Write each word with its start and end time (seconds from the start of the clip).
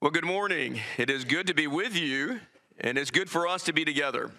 Well, 0.00 0.12
good 0.12 0.24
morning. 0.24 0.80
It 0.96 1.10
is 1.10 1.24
good 1.24 1.48
to 1.48 1.54
be 1.54 1.66
with 1.66 1.96
you, 1.96 2.38
and 2.78 2.96
it's 2.96 3.10
good 3.10 3.28
for 3.28 3.48
us 3.48 3.64
to 3.64 3.72
be 3.72 3.84
together. 3.84 4.30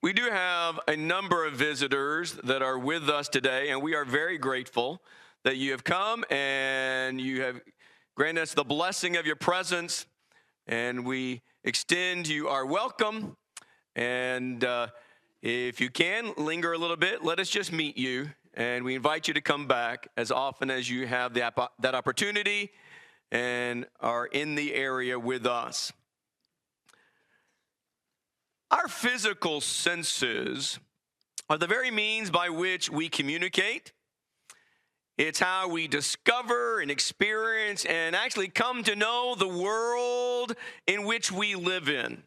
We 0.00 0.12
do 0.12 0.30
have 0.30 0.78
a 0.86 0.94
number 0.94 1.44
of 1.44 1.54
visitors 1.54 2.34
that 2.44 2.62
are 2.62 2.78
with 2.78 3.08
us 3.08 3.28
today, 3.28 3.70
and 3.70 3.82
we 3.82 3.96
are 3.96 4.04
very 4.04 4.38
grateful 4.38 5.02
that 5.42 5.56
you 5.56 5.72
have 5.72 5.82
come 5.82 6.24
and 6.30 7.20
you 7.20 7.42
have 7.42 7.60
granted 8.14 8.42
us 8.42 8.54
the 8.54 8.62
blessing 8.62 9.16
of 9.16 9.26
your 9.26 9.34
presence, 9.34 10.06
and 10.68 11.04
we 11.04 11.42
extend 11.64 12.28
you 12.28 12.46
our 12.46 12.64
welcome. 12.64 13.36
And 13.96 14.62
uh, 14.62 14.86
if 15.42 15.80
you 15.80 15.90
can, 15.90 16.32
linger 16.36 16.74
a 16.74 16.78
little 16.78 16.96
bit, 16.96 17.24
let 17.24 17.40
us 17.40 17.48
just 17.48 17.72
meet 17.72 17.98
you, 17.98 18.30
and 18.54 18.84
we 18.84 18.94
invite 18.94 19.26
you 19.26 19.34
to 19.34 19.40
come 19.40 19.66
back 19.66 20.06
as 20.16 20.30
often 20.30 20.70
as 20.70 20.88
you 20.88 21.08
have 21.08 21.34
the, 21.34 21.52
that 21.80 21.96
opportunity 21.96 22.70
and 23.30 23.86
are 24.00 24.26
in 24.26 24.54
the 24.54 24.74
area 24.74 25.18
with 25.18 25.46
us. 25.46 25.92
Our 28.70 28.88
physical 28.88 29.60
senses 29.60 30.78
are 31.48 31.58
the 31.58 31.66
very 31.66 31.90
means 31.90 32.30
by 32.30 32.48
which 32.48 32.90
we 32.90 33.08
communicate. 33.08 33.92
It's 35.16 35.40
how 35.40 35.68
we 35.68 35.88
discover 35.88 36.80
and 36.80 36.90
experience 36.90 37.84
and 37.84 38.14
actually 38.14 38.48
come 38.48 38.82
to 38.82 38.94
know 38.94 39.34
the 39.34 39.48
world 39.48 40.54
in 40.86 41.04
which 41.04 41.32
we 41.32 41.54
live 41.54 41.88
in. 41.88 42.22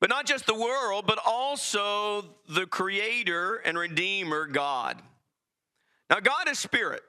But 0.00 0.10
not 0.10 0.26
just 0.26 0.46
the 0.46 0.54
world, 0.54 1.06
but 1.06 1.18
also 1.26 2.24
the 2.48 2.66
Creator 2.66 3.56
and 3.56 3.76
Redeemer, 3.76 4.46
God. 4.46 5.02
Now, 6.08 6.20
God 6.20 6.48
is 6.48 6.58
spirit. 6.58 7.02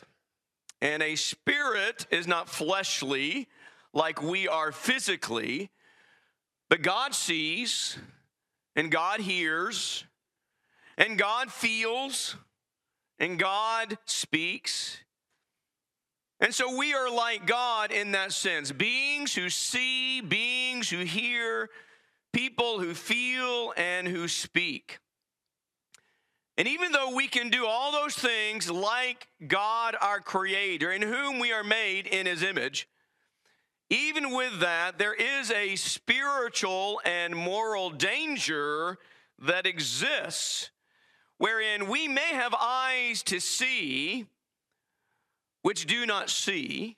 And 0.82 1.04
a 1.04 1.16
spirit 1.16 2.06
is 2.10 2.28
not 2.28 2.50
fleshly 2.50 3.48
like 3.94 4.22
we 4.22 4.48
are 4.48 4.72
physically, 4.72 5.70
but 6.70 6.82
God 6.82 7.14
sees 7.14 7.98
and 8.76 8.92
God 8.92 9.20
hears 9.20 10.06
and 10.98 11.18
God 11.18 11.52
feels 11.52 12.36
and 13.18 13.38
God 13.38 13.98
speaks. 14.06 14.98
And 16.40 16.54
so 16.54 16.78
we 16.78 16.94
are 16.94 17.12
like 17.12 17.46
God 17.46 17.92
in 17.92 18.12
that 18.12 18.32
sense 18.32 18.72
beings 18.72 19.36
who 19.36 19.50
see, 19.50 20.22
beings 20.22 20.90
who 20.90 21.00
hear, 21.00 21.70
people 22.32 22.80
who 22.80 22.94
feel 22.94 23.74
and 23.76 24.08
who 24.08 24.28
speak. 24.28 25.00
And 26.60 26.68
even 26.68 26.92
though 26.92 27.16
we 27.16 27.30
can 27.30 27.50
do 27.50 27.66
all 27.66 27.94
those 27.94 28.16
things 28.16 28.70
like 28.70 29.30
God, 29.48 29.96
our 30.02 30.20
Creator, 30.20 30.92
in 30.92 31.02
whom 31.02 31.40
we 31.40 31.54
are 31.54 31.64
made 31.64 32.06
in 32.06 32.26
His 32.26 32.44
image, 32.44 32.90
even 33.90 34.36
with 34.36 34.60
that, 34.60 34.98
there 34.98 35.14
is 35.14 35.52
a 35.52 35.78
spiritual 35.78 37.00
and 37.06 37.34
moral 37.34 37.92
danger 37.92 38.98
that 39.40 39.66
exists 39.66 40.70
wherein 41.38 41.88
we 41.88 42.10
may 42.10 42.34
have 42.34 42.54
eyes 42.54 43.24
to 43.24 43.40
see 43.40 44.26
which 45.62 45.86
do 45.86 46.06
not 46.06 46.30
see, 46.30 46.98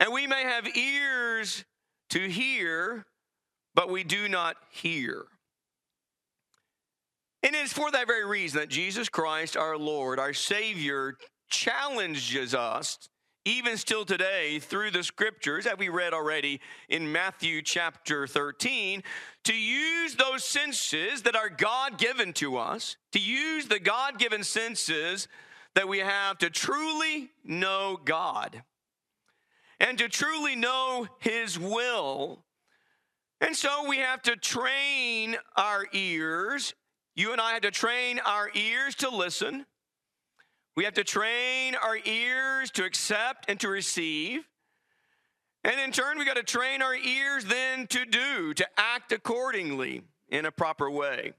and 0.00 0.12
we 0.12 0.26
may 0.26 0.42
have 0.42 0.76
ears 0.76 1.64
to 2.10 2.28
hear, 2.28 3.06
but 3.72 3.88
we 3.88 4.02
do 4.02 4.28
not 4.28 4.56
hear. 4.70 5.26
And 7.46 7.54
it 7.54 7.62
is 7.62 7.72
for 7.72 7.92
that 7.92 8.08
very 8.08 8.26
reason 8.26 8.58
that 8.58 8.70
Jesus 8.70 9.08
Christ, 9.08 9.56
our 9.56 9.78
Lord, 9.78 10.18
our 10.18 10.32
Savior, 10.32 11.16
challenges 11.48 12.56
us, 12.56 12.98
even 13.44 13.76
still 13.76 14.04
today, 14.04 14.58
through 14.58 14.90
the 14.90 15.04
scriptures 15.04 15.64
that 15.64 15.78
we 15.78 15.88
read 15.88 16.12
already 16.12 16.60
in 16.88 17.12
Matthew 17.12 17.62
chapter 17.62 18.26
13, 18.26 19.04
to 19.44 19.54
use 19.54 20.16
those 20.16 20.42
senses 20.42 21.22
that 21.22 21.36
are 21.36 21.48
God 21.48 21.98
given 21.98 22.32
to 22.32 22.56
us, 22.56 22.96
to 23.12 23.20
use 23.20 23.66
the 23.68 23.78
God 23.78 24.18
given 24.18 24.42
senses 24.42 25.28
that 25.76 25.86
we 25.86 26.00
have 26.00 26.38
to 26.38 26.50
truly 26.50 27.30
know 27.44 27.96
God 28.04 28.64
and 29.78 29.96
to 29.98 30.08
truly 30.08 30.56
know 30.56 31.06
His 31.20 31.56
will. 31.56 32.42
And 33.40 33.54
so 33.54 33.88
we 33.88 33.98
have 33.98 34.22
to 34.22 34.34
train 34.34 35.36
our 35.56 35.86
ears 35.92 36.74
you 37.16 37.32
and 37.32 37.40
I 37.40 37.52
have 37.52 37.62
to 37.62 37.70
train 37.70 38.20
our 38.20 38.50
ears 38.54 38.94
to 38.96 39.08
listen. 39.08 39.64
We 40.76 40.84
have 40.84 40.94
to 40.94 41.04
train 41.04 41.74
our 41.74 41.96
ears 41.96 42.70
to 42.72 42.84
accept 42.84 43.46
and 43.48 43.58
to 43.60 43.68
receive. 43.68 44.42
And 45.64 45.80
in 45.80 45.92
turn, 45.92 46.18
we 46.18 46.26
got 46.26 46.36
to 46.36 46.42
train 46.42 46.82
our 46.82 46.94
ears 46.94 47.46
then 47.46 47.86
to 47.86 48.04
do, 48.04 48.52
to 48.54 48.66
act 48.76 49.12
accordingly 49.12 50.02
in 50.28 50.44
a 50.44 50.52
proper 50.52 50.90
way. 50.90 51.32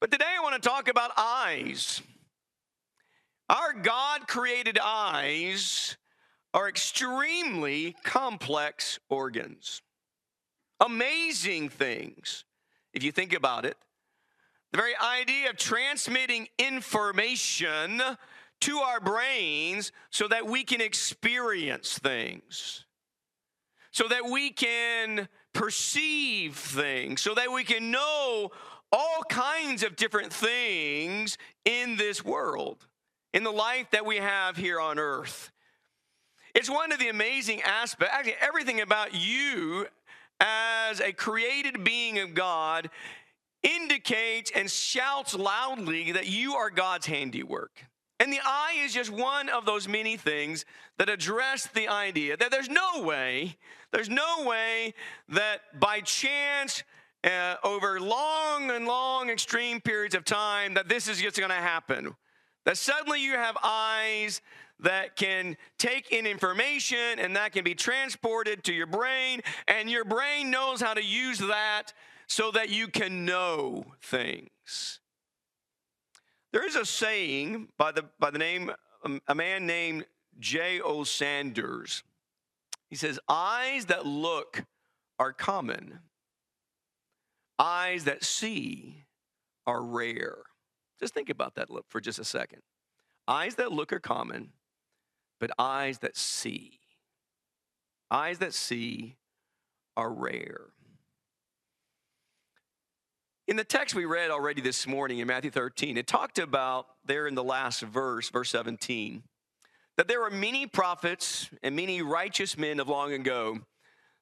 But 0.00 0.10
today 0.10 0.24
I 0.36 0.42
want 0.42 0.60
to 0.60 0.68
talk 0.68 0.88
about 0.88 1.12
eyes. 1.18 2.00
Our 3.50 3.74
God 3.74 4.26
created 4.26 4.78
eyes 4.82 5.98
are 6.54 6.70
extremely 6.70 7.94
complex 8.02 8.98
organs, 9.10 9.82
amazing 10.80 11.68
things 11.68 12.44
if 12.92 13.02
you 13.02 13.12
think 13.12 13.32
about 13.32 13.64
it. 13.64 13.76
The 14.72 14.78
very 14.78 14.96
idea 14.96 15.50
of 15.50 15.56
transmitting 15.56 16.48
information 16.58 18.00
to 18.60 18.78
our 18.78 19.00
brains 19.00 19.92
so 20.10 20.28
that 20.28 20.46
we 20.46 20.64
can 20.64 20.80
experience 20.80 21.98
things, 21.98 22.86
so 23.90 24.08
that 24.08 24.24
we 24.30 24.50
can 24.50 25.28
perceive 25.52 26.56
things, 26.56 27.20
so 27.20 27.34
that 27.34 27.52
we 27.52 27.64
can 27.64 27.90
know 27.90 28.50
all 28.90 29.22
kinds 29.28 29.82
of 29.82 29.96
different 29.96 30.32
things 30.32 31.36
in 31.64 31.96
this 31.96 32.24
world, 32.24 32.86
in 33.34 33.42
the 33.42 33.50
life 33.50 33.90
that 33.90 34.06
we 34.06 34.16
have 34.16 34.56
here 34.56 34.80
on 34.80 34.98
earth. 34.98 35.50
It's 36.54 36.70
one 36.70 36.92
of 36.92 36.98
the 36.98 37.08
amazing 37.08 37.62
aspects, 37.62 38.14
actually, 38.14 38.36
everything 38.40 38.80
about 38.80 39.14
you 39.14 39.86
as 40.42 41.00
a 41.00 41.12
created 41.12 41.84
being 41.84 42.18
of 42.18 42.34
God 42.34 42.90
indicates 43.62 44.50
and 44.54 44.68
shouts 44.68 45.34
loudly 45.34 46.12
that 46.12 46.26
you 46.26 46.54
are 46.54 46.68
God's 46.68 47.06
handiwork. 47.06 47.84
And 48.18 48.32
the 48.32 48.40
eye 48.44 48.74
is 48.84 48.92
just 48.92 49.10
one 49.10 49.48
of 49.48 49.64
those 49.64 49.88
many 49.88 50.16
things 50.16 50.64
that 50.98 51.08
address 51.08 51.68
the 51.68 51.88
idea 51.88 52.36
that 52.36 52.50
there's 52.50 52.68
no 52.68 53.02
way, 53.02 53.56
there's 53.92 54.08
no 54.08 54.44
way 54.44 54.94
that 55.28 55.80
by 55.80 56.00
chance, 56.00 56.82
uh, 57.24 57.54
over 57.62 58.00
long 58.00 58.70
and 58.70 58.86
long 58.86 59.30
extreme 59.30 59.80
periods 59.80 60.14
of 60.14 60.24
time, 60.24 60.74
that 60.74 60.88
this 60.88 61.06
is 61.06 61.20
just 61.20 61.36
to 61.36 61.54
happen. 61.54 62.14
That 62.64 62.78
suddenly 62.78 63.22
you 63.22 63.32
have 63.32 63.56
eyes 63.62 64.40
that 64.82 65.16
can 65.16 65.56
take 65.78 66.12
in 66.12 66.26
information 66.26 67.18
and 67.18 67.34
that 67.36 67.52
can 67.52 67.64
be 67.64 67.74
transported 67.74 68.64
to 68.64 68.72
your 68.72 68.86
brain, 68.86 69.40
and 69.66 69.90
your 69.90 70.04
brain 70.04 70.50
knows 70.50 70.80
how 70.80 70.94
to 70.94 71.02
use 71.02 71.38
that 71.38 71.92
so 72.26 72.50
that 72.50 72.70
you 72.70 72.88
can 72.88 73.24
know 73.24 73.84
things. 74.02 75.00
There 76.52 76.66
is 76.66 76.76
a 76.76 76.84
saying 76.84 77.68
by 77.78 77.92
the, 77.92 78.04
by 78.18 78.30
the 78.30 78.38
name, 78.38 78.70
um, 79.04 79.20
a 79.26 79.34
man 79.34 79.66
named 79.66 80.04
J.O. 80.38 81.04
Sanders. 81.04 82.02
He 82.88 82.96
says, 82.96 83.18
Eyes 83.28 83.86
that 83.86 84.06
look 84.06 84.64
are 85.18 85.32
common, 85.32 86.00
eyes 87.58 88.04
that 88.04 88.24
see 88.24 89.04
are 89.66 89.82
rare. 89.82 90.38
Just 91.00 91.14
think 91.14 91.30
about 91.30 91.54
that 91.54 91.68
for 91.88 92.00
just 92.00 92.18
a 92.18 92.24
second. 92.24 92.60
Eyes 93.26 93.54
that 93.56 93.72
look 93.72 93.92
are 93.92 94.00
common, 94.00 94.50
but 95.42 95.50
eyes 95.58 95.98
that 95.98 96.16
see. 96.16 96.78
Eyes 98.12 98.38
that 98.38 98.54
see 98.54 99.16
are 99.96 100.08
rare. 100.08 100.66
In 103.48 103.56
the 103.56 103.64
text 103.64 103.96
we 103.96 104.04
read 104.04 104.30
already 104.30 104.60
this 104.60 104.86
morning 104.86 105.18
in 105.18 105.26
Matthew 105.26 105.50
13, 105.50 105.96
it 105.96 106.06
talked 106.06 106.38
about 106.38 106.86
there 107.04 107.26
in 107.26 107.34
the 107.34 107.42
last 107.42 107.82
verse, 107.82 108.30
verse 108.30 108.50
17, 108.50 109.24
that 109.96 110.06
there 110.06 110.20
were 110.20 110.30
many 110.30 110.68
prophets 110.68 111.50
and 111.64 111.74
many 111.74 112.02
righteous 112.02 112.56
men 112.56 112.78
of 112.78 112.88
long 112.88 113.12
ago 113.12 113.58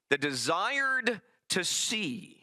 that 0.09 0.21
desired 0.21 1.21
to 1.49 1.63
see. 1.63 2.41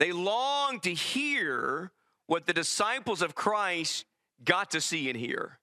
They 0.00 0.10
longed 0.10 0.82
to 0.82 0.94
hear 0.94 1.92
what 2.26 2.46
the 2.46 2.52
disciples 2.52 3.22
of 3.22 3.36
Christ 3.36 4.04
got 4.44 4.72
to 4.72 4.80
see 4.80 5.08
and 5.08 5.16
hear. 5.16 5.60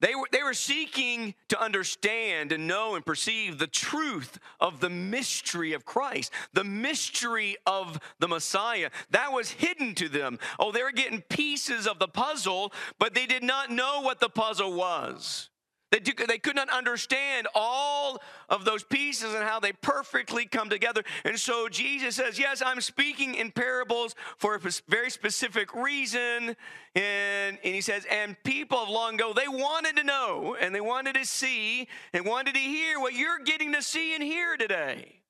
They 0.00 0.14
were, 0.14 0.28
they 0.30 0.42
were 0.42 0.54
seeking 0.54 1.34
to 1.48 1.60
understand 1.60 2.52
and 2.52 2.66
know 2.66 2.96
and 2.96 3.06
perceive 3.06 3.58
the 3.58 3.66
truth 3.66 4.38
of 4.60 4.80
the 4.80 4.90
mystery 4.90 5.72
of 5.72 5.86
Christ, 5.86 6.32
the 6.52 6.64
mystery 6.64 7.56
of 7.66 7.98
the 8.18 8.28
Messiah. 8.28 8.90
That 9.10 9.32
was 9.32 9.50
hidden 9.50 9.94
to 9.96 10.08
them. 10.08 10.38
Oh, 10.58 10.70
they 10.70 10.82
were 10.82 10.92
getting 10.92 11.22
pieces 11.22 11.86
of 11.86 11.98
the 11.98 12.08
puzzle, 12.08 12.72
but 12.98 13.14
they 13.14 13.26
did 13.26 13.42
not 13.42 13.70
know 13.70 14.02
what 14.02 14.20
the 14.20 14.28
puzzle 14.28 14.74
was. 14.74 15.48
They, 15.92 16.00
they 16.00 16.38
could 16.38 16.56
not 16.56 16.68
understand 16.68 17.46
all 17.54 18.20
of 18.48 18.64
those 18.64 18.82
pieces 18.82 19.34
and 19.34 19.44
how 19.44 19.60
they 19.60 19.72
perfectly 19.72 20.44
come 20.44 20.68
together. 20.68 21.04
And 21.24 21.38
so 21.38 21.68
Jesus 21.68 22.16
says, 22.16 22.38
Yes, 22.38 22.60
I'm 22.64 22.80
speaking 22.80 23.36
in 23.36 23.52
parables 23.52 24.16
for 24.36 24.56
a 24.56 24.60
very 24.88 25.10
specific 25.10 25.74
reason. 25.74 26.56
And, 26.96 27.58
and 27.62 27.74
he 27.74 27.80
says, 27.80 28.04
And 28.10 28.36
people 28.42 28.78
of 28.78 28.88
long 28.88 29.14
ago, 29.14 29.32
they 29.32 29.46
wanted 29.46 29.96
to 29.96 30.04
know 30.04 30.56
and 30.60 30.74
they 30.74 30.80
wanted 30.80 31.14
to 31.14 31.24
see 31.24 31.86
and 32.12 32.26
wanted 32.26 32.54
to 32.54 32.60
hear 32.60 32.98
what 32.98 33.14
you're 33.14 33.38
getting 33.38 33.72
to 33.72 33.82
see 33.82 34.14
and 34.14 34.24
hear 34.24 34.56
today. 34.56 35.20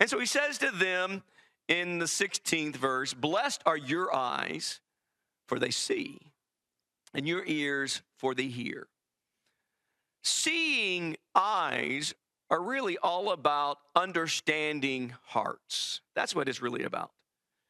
And 0.00 0.08
so 0.08 0.18
he 0.18 0.26
says 0.26 0.56
to 0.58 0.70
them 0.70 1.22
in 1.66 1.98
the 1.98 2.06
16th 2.06 2.76
verse, 2.76 3.12
Blessed 3.12 3.62
are 3.66 3.76
your 3.76 4.14
eyes, 4.14 4.80
for 5.46 5.58
they 5.58 5.70
see, 5.70 6.18
and 7.12 7.28
your 7.28 7.44
ears, 7.44 8.00
for 8.16 8.34
they 8.34 8.46
hear. 8.46 8.86
Seeing 10.22 11.16
eyes 11.34 12.14
are 12.50 12.62
really 12.62 12.98
all 12.98 13.30
about 13.32 13.78
understanding 13.94 15.14
hearts. 15.26 16.00
That's 16.14 16.34
what 16.34 16.48
it's 16.48 16.62
really 16.62 16.84
about. 16.84 17.10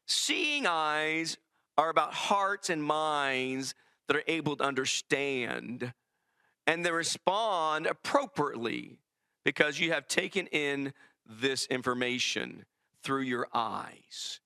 Seeing 0.06 0.66
eyes 0.66 1.36
are 1.76 1.90
about 1.90 2.14
hearts 2.14 2.70
and 2.70 2.82
minds 2.82 3.74
that 4.06 4.16
are 4.16 4.24
able 4.26 4.56
to 4.56 4.64
understand 4.64 5.92
and 6.68 6.84
they 6.84 6.92
respond 6.92 7.86
appropriately 7.86 8.98
because 9.42 9.80
you 9.80 9.90
have 9.90 10.06
taken 10.06 10.46
in 10.48 10.92
this 11.24 11.64
information 11.66 12.66
through 13.02 13.22
your 13.22 13.48
eyes. 13.54 14.40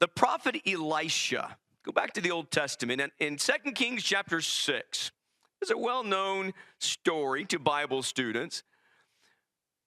The 0.00 0.08
prophet 0.08 0.56
Elisha, 0.66 1.56
go 1.84 1.92
back 1.92 2.12
to 2.14 2.20
the 2.20 2.32
Old 2.32 2.50
Testament, 2.50 3.00
and 3.00 3.12
in 3.20 3.36
2 3.36 3.52
Kings 3.76 4.02
chapter 4.02 4.40
6, 4.40 5.12
is 5.62 5.70
a 5.70 5.78
well 5.78 6.04
known 6.04 6.52
story 6.78 7.44
to 7.46 7.58
Bible 7.58 8.02
students 8.02 8.62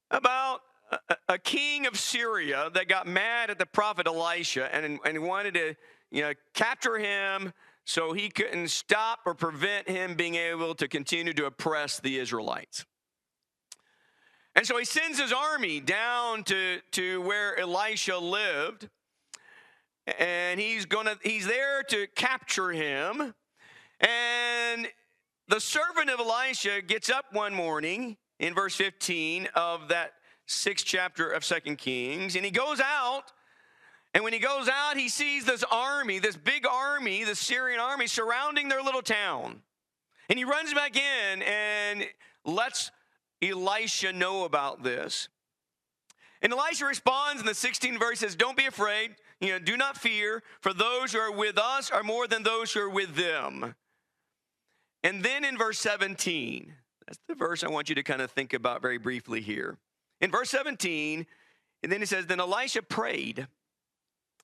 about 0.10 0.62
a, 0.92 1.16
a, 1.30 1.38
king 1.38 1.86
of 1.86 2.00
Syria 2.00 2.70
that 2.74 2.88
got 2.88 3.08
mad 3.08 3.50
at 3.50 3.60
the 3.60 3.66
prophet 3.66 4.08
Elisha 4.08 4.74
and, 4.74 5.00
and 5.04 5.24
wanted 5.24 5.56
to 5.56 5.76
you 6.12 6.22
know, 6.22 6.34
capture 6.54 6.98
him 6.98 7.52
so 7.86 8.14
he 8.14 8.30
couldn't 8.30 8.70
stop 8.70 9.20
or 9.26 9.34
prevent 9.34 9.90
him 9.90 10.16
being 10.16 10.36
able 10.36 10.74
to 10.76 10.88
continue 10.88 11.34
to 11.34 11.46
oppress 11.46 12.00
the 12.00 12.18
Israelites. 12.18 12.86
And 14.56 14.66
so 14.66 14.78
he 14.78 14.86
sends 14.86 15.20
his 15.20 15.34
army 15.34 15.82
down 15.82 16.44
to, 16.46 16.80
to 16.92 17.22
where 17.22 17.60
Elisha 17.60 18.18
lived. 18.18 18.90
And 20.20 20.60
he's 20.60 20.86
gonna 20.86 21.18
he's 21.24 21.48
there 21.48 21.84
to 21.84 22.08
capture 22.16 22.72
him. 22.72 23.34
And 24.00 24.88
the 25.48 25.60
servant 25.60 26.10
of 26.10 26.20
Elisha 26.20 26.82
gets 26.82 27.10
up 27.10 27.26
one 27.32 27.54
morning 27.54 28.18
in 28.40 28.54
verse 28.54 28.76
15 28.76 29.48
of 29.56 29.90
that 29.90 30.14
sixth 30.48 30.86
chapter 30.86 31.30
of 31.30 31.46
Second 31.46 31.78
Kings, 31.78 32.36
and 32.36 32.44
he 32.44 32.52
goes 32.52 32.80
out. 32.80 33.32
And 34.14 34.24
when 34.24 34.34
he 34.34 34.40
goes 34.40 34.70
out, 34.70 34.96
he 34.96 35.10
sees 35.10 35.46
this 35.46 35.64
army, 35.70 36.20
this 36.20 36.38
big 36.38 36.66
army, 36.66 37.26
the 37.26 37.36
Syrian 37.36 37.82
army 37.82 38.08
surrounding 38.08 38.70
their 38.70 38.82
little 38.82 39.02
town. 39.02 39.62
And 40.30 40.40
he 40.40 40.46
runs 40.46 40.74
back 40.74 40.96
in 40.96 41.42
and 41.44 42.06
lets 42.46 42.92
Elisha 43.42 44.14
know 44.14 44.46
about 44.46 44.84
this. 44.84 45.28
And 46.42 46.54
Elisha 46.54 46.86
responds 46.86 47.42
in 47.42 47.46
the 47.46 47.54
16th 47.54 48.00
verse 48.00 48.20
says, 48.20 48.36
Don't 48.36 48.58
be 48.58 48.66
afraid, 48.66 49.16
you 49.42 49.50
know, 49.50 49.60
do 49.60 49.76
not 49.76 49.98
fear, 49.98 50.44
for 50.62 50.74
those 50.74 51.12
who 51.12 51.20
are 51.20 51.32
with 51.32 51.58
us 51.58 51.92
are 51.92 52.04
more 52.04 52.28
than 52.28 52.44
those 52.44 52.72
who 52.72 52.82
are 52.82 52.90
with 52.90 53.16
them. 53.16 53.76
And 55.06 55.22
then 55.22 55.46
in 55.46 55.56
verse 55.56 55.78
17, 55.82 56.74
that's 57.06 57.20
the 57.28 57.36
verse 57.36 57.64
I 57.64 57.70
want 57.70 57.90
you 57.90 57.96
to 57.96 58.02
kind 58.02 58.24
of 58.24 58.32
think 58.32 58.54
about 58.54 58.82
very 58.82 58.98
briefly 58.98 59.40
here. 59.40 59.78
In 60.20 60.32
verse 60.32 60.50
17, 60.50 61.28
and 61.84 61.92
then 61.92 62.00
he 62.00 62.08
says, 62.08 62.26
Then 62.26 62.40
Elisha 62.40 62.82
prayed. 62.82 63.48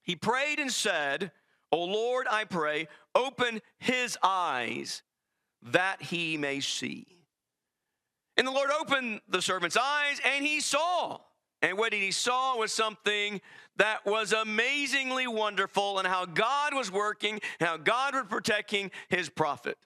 He 0.04 0.16
prayed 0.16 0.60
and 0.60 0.72
said, 0.72 1.32
O 1.72 1.84
Lord, 1.84 2.28
I 2.30 2.44
pray, 2.44 2.88
open 3.16 3.60
his 3.80 4.20
eyes 4.22 5.02
that 5.64 6.00
he 6.00 6.38
may 6.38 6.60
see. 6.60 7.08
And 8.38 8.46
the 8.46 8.52
Lord 8.52 8.70
opened 8.70 9.22
the 9.28 9.42
servant's 9.42 9.78
eyes, 9.78 10.22
and 10.24 10.46
he 10.46 10.62
saw. 10.62 11.22
And 11.64 11.76
what 11.76 11.92
he 11.92 12.12
saw 12.12 12.56
was 12.56 12.72
something 12.72 13.42
that 13.78 14.06
was 14.06 14.32
amazingly 14.32 15.26
wonderful, 15.26 15.98
and 15.98 16.08
how 16.08 16.28
God 16.28 16.76
was 16.76 16.92
working, 16.92 17.42
how 17.60 17.78
God 17.78 18.14
was 18.14 18.26
protecting 18.30 18.92
his 19.10 19.28
prophet. 19.28 19.80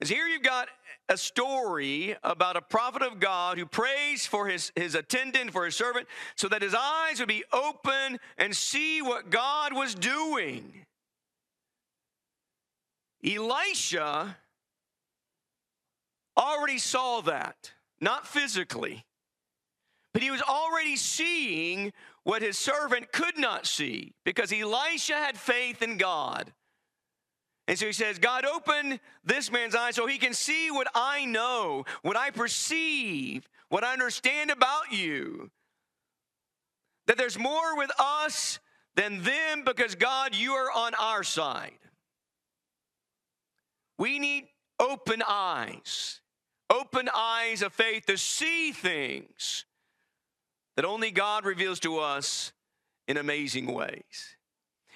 Is 0.00 0.08
here 0.08 0.26
you've 0.26 0.42
got 0.42 0.68
a 1.10 1.16
story 1.16 2.16
about 2.22 2.56
a 2.56 2.62
prophet 2.62 3.02
of 3.02 3.20
God 3.20 3.58
who 3.58 3.66
prays 3.66 4.26
for 4.26 4.46
his, 4.46 4.72
his 4.74 4.94
attendant, 4.94 5.52
for 5.52 5.64
his 5.66 5.76
servant, 5.76 6.06
so 6.36 6.48
that 6.48 6.62
his 6.62 6.74
eyes 6.74 7.18
would 7.18 7.28
be 7.28 7.44
open 7.52 8.18
and 8.38 8.56
see 8.56 9.02
what 9.02 9.30
God 9.30 9.74
was 9.74 9.94
doing. 9.94 10.86
Elisha 13.24 14.36
already 16.36 16.78
saw 16.78 17.20
that, 17.22 17.72
not 18.00 18.26
physically, 18.26 19.04
but 20.14 20.22
he 20.22 20.30
was 20.30 20.42
already 20.42 20.96
seeing 20.96 21.92
what 22.24 22.40
his 22.40 22.58
servant 22.58 23.12
could 23.12 23.36
not 23.36 23.66
see 23.66 24.14
because 24.24 24.52
Elisha 24.52 25.14
had 25.14 25.36
faith 25.36 25.82
in 25.82 25.98
God. 25.98 26.52
And 27.70 27.78
so 27.78 27.86
he 27.86 27.92
says, 27.92 28.18
God, 28.18 28.44
open 28.44 28.98
this 29.24 29.52
man's 29.52 29.76
eyes 29.76 29.94
so 29.94 30.08
he 30.08 30.18
can 30.18 30.34
see 30.34 30.72
what 30.72 30.88
I 30.92 31.24
know, 31.24 31.84
what 32.02 32.16
I 32.16 32.30
perceive, 32.30 33.48
what 33.68 33.84
I 33.84 33.92
understand 33.92 34.50
about 34.50 34.90
you. 34.90 35.52
That 37.06 37.16
there's 37.16 37.38
more 37.38 37.76
with 37.76 37.92
us 37.96 38.58
than 38.96 39.22
them 39.22 39.62
because, 39.64 39.94
God, 39.94 40.34
you 40.34 40.54
are 40.54 40.68
on 40.68 40.94
our 40.94 41.22
side. 41.22 41.78
We 43.98 44.18
need 44.18 44.48
open 44.80 45.22
eyes, 45.28 46.22
open 46.70 47.08
eyes 47.14 47.62
of 47.62 47.72
faith 47.72 48.04
to 48.06 48.18
see 48.18 48.72
things 48.72 49.64
that 50.74 50.84
only 50.84 51.12
God 51.12 51.44
reveals 51.44 51.78
to 51.80 52.00
us 52.00 52.50
in 53.06 53.16
amazing 53.16 53.72
ways. 53.72 54.36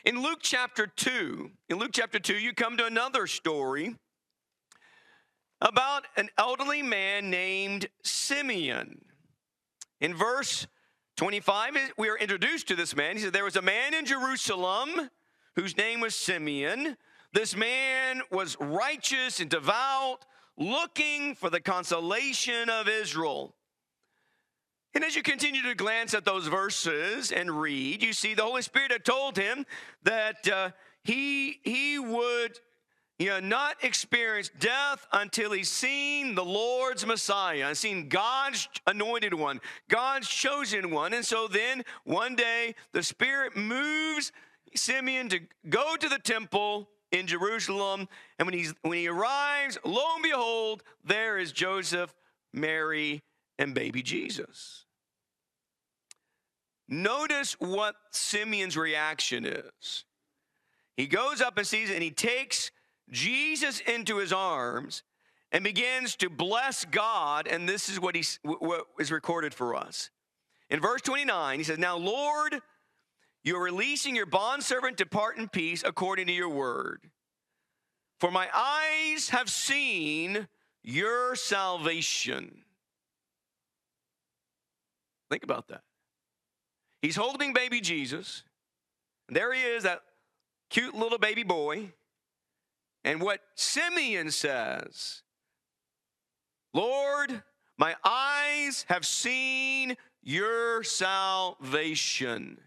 In 0.04 0.22
Luke 0.22 0.40
chapter 0.42 0.86
2, 0.86 1.50
in 1.70 1.78
Luke 1.78 1.92
chapter 1.94 2.18
2, 2.18 2.34
you 2.34 2.52
come 2.52 2.76
to 2.76 2.84
another 2.84 3.26
story 3.26 3.96
about 5.62 6.04
an 6.18 6.28
elderly 6.36 6.82
man 6.82 7.30
named 7.30 7.86
Simeon. 8.02 9.02
In 10.02 10.14
verse 10.14 10.66
25, 11.16 11.92
we 11.96 12.10
are 12.10 12.18
introduced 12.18 12.68
to 12.68 12.76
this 12.76 12.94
man. 12.94 13.16
He 13.16 13.22
said, 13.22 13.32
There 13.32 13.44
was 13.44 13.56
a 13.56 13.62
man 13.62 13.94
in 13.94 14.04
Jerusalem 14.04 14.90
whose 15.56 15.74
name 15.78 16.00
was 16.00 16.14
Simeon. 16.14 16.98
This 17.32 17.56
man 17.56 18.20
was 18.30 18.58
righteous 18.60 19.40
and 19.40 19.48
devout, 19.48 20.18
looking 20.58 21.34
for 21.34 21.48
the 21.48 21.60
consolation 21.60 22.68
of 22.68 22.88
Israel. 22.90 23.54
And 24.94 25.02
as 25.02 25.16
you 25.16 25.22
continue 25.22 25.62
to 25.62 25.74
glance 25.74 26.14
at 26.14 26.24
those 26.24 26.46
verses 26.46 27.32
and 27.32 27.50
read, 27.50 28.02
you 28.02 28.12
see 28.12 28.34
the 28.34 28.44
Holy 28.44 28.62
Spirit 28.62 28.92
had 28.92 29.04
told 29.04 29.36
him 29.36 29.66
that 30.04 30.48
uh, 30.48 30.70
he, 31.02 31.58
he 31.64 31.98
would 31.98 32.60
you 33.18 33.28
know, 33.28 33.40
not 33.40 33.82
experience 33.82 34.50
death 34.58 35.06
until 35.12 35.52
he's 35.52 35.70
seen 35.70 36.34
the 36.34 36.44
Lord's 36.44 37.06
Messiah, 37.06 37.74
seen 37.74 38.08
God's 38.08 38.68
anointed 38.86 39.34
one, 39.34 39.60
God's 39.88 40.28
chosen 40.28 40.90
one. 40.90 41.12
And 41.12 41.24
so 41.24 41.46
then 41.46 41.84
one 42.04 42.34
day 42.34 42.74
the 42.92 43.02
Spirit 43.02 43.56
moves 43.56 44.32
Simeon 44.74 45.28
to 45.28 45.40
go 45.68 45.96
to 45.96 46.08
the 46.08 46.18
temple 46.18 46.88
in 47.12 47.26
Jerusalem. 47.26 48.08
And 48.38 48.46
when, 48.46 48.54
he's, 48.54 48.74
when 48.82 48.98
he 48.98 49.08
arrives, 49.08 49.78
lo 49.84 50.04
and 50.14 50.22
behold, 50.22 50.82
there 51.04 51.38
is 51.38 51.52
Joseph, 51.52 52.12
Mary, 52.52 53.22
and 53.58 53.74
baby 53.74 54.02
Jesus. 54.02 54.83
Notice 56.88 57.54
what 57.58 57.94
Simeon's 58.10 58.76
reaction 58.76 59.44
is. 59.46 60.04
He 60.96 61.06
goes 61.06 61.40
up 61.40 61.58
and 61.58 61.66
sees 61.66 61.90
and 61.90 62.02
he 62.02 62.10
takes 62.10 62.70
Jesus 63.10 63.80
into 63.80 64.18
his 64.18 64.32
arms 64.32 65.02
and 65.50 65.64
begins 65.64 66.16
to 66.16 66.28
bless 66.28 66.84
God. 66.84 67.46
And 67.46 67.68
this 67.68 67.88
is 67.88 67.98
what, 67.98 68.14
he, 68.14 68.24
what 68.42 68.86
is 68.98 69.10
recorded 69.10 69.54
for 69.54 69.74
us. 69.74 70.10
In 70.70 70.80
verse 70.80 71.00
29, 71.02 71.58
he 71.58 71.64
says, 71.64 71.78
Now, 71.78 71.96
Lord, 71.96 72.60
you're 73.42 73.62
releasing 73.62 74.16
your 74.16 74.26
bondservant 74.26 74.98
to 74.98 75.04
depart 75.04 75.38
in 75.38 75.48
peace 75.48 75.82
according 75.84 76.26
to 76.26 76.32
your 76.32 76.48
word. 76.48 77.10
For 78.20 78.30
my 78.30 78.48
eyes 78.54 79.30
have 79.30 79.50
seen 79.50 80.48
your 80.82 81.36
salvation. 81.36 82.62
Think 85.30 85.44
about 85.44 85.68
that. 85.68 85.82
He's 87.04 87.16
holding 87.16 87.52
baby 87.52 87.82
Jesus. 87.82 88.44
There 89.28 89.52
he 89.52 89.60
is, 89.60 89.82
that 89.82 90.00
cute 90.70 90.94
little 90.94 91.18
baby 91.18 91.42
boy. 91.42 91.92
And 93.04 93.20
what 93.20 93.40
Simeon 93.56 94.30
says 94.30 95.20
Lord, 96.72 97.42
my 97.76 97.94
eyes 98.02 98.86
have 98.88 99.04
seen 99.04 99.98
your 100.22 100.82
salvation, 100.82 102.58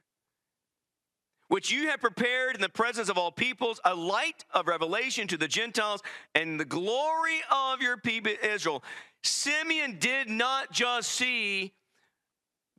which 1.47 1.71
you 1.71 1.87
have 1.87 1.99
prepared 1.99 2.53
in 2.53 2.61
the 2.61 2.69
presence 2.69 3.09
of 3.09 3.17
all 3.17 3.31
peoples, 3.31 3.81
a 3.85 3.95
light 3.95 4.45
of 4.53 4.67
revelation 4.67 5.27
to 5.29 5.37
the 5.37 5.47
Gentiles 5.47 6.03
and 6.35 6.59
the 6.59 6.65
glory 6.65 7.39
of 7.49 7.81
your 7.81 7.97
people 7.97 8.33
Israel. 8.43 8.83
Simeon 9.23 9.97
did 9.97 10.29
not 10.29 10.71
just 10.71 11.09
see 11.09 11.73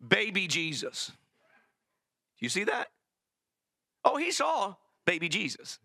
baby 0.08 0.46
Jesus. 0.46 1.10
You 2.40 2.48
see 2.48 2.64
that? 2.64 2.88
Oh, 4.04 4.16
he 4.16 4.30
saw 4.30 4.76
baby 5.06 5.28
Jesus. 5.28 5.78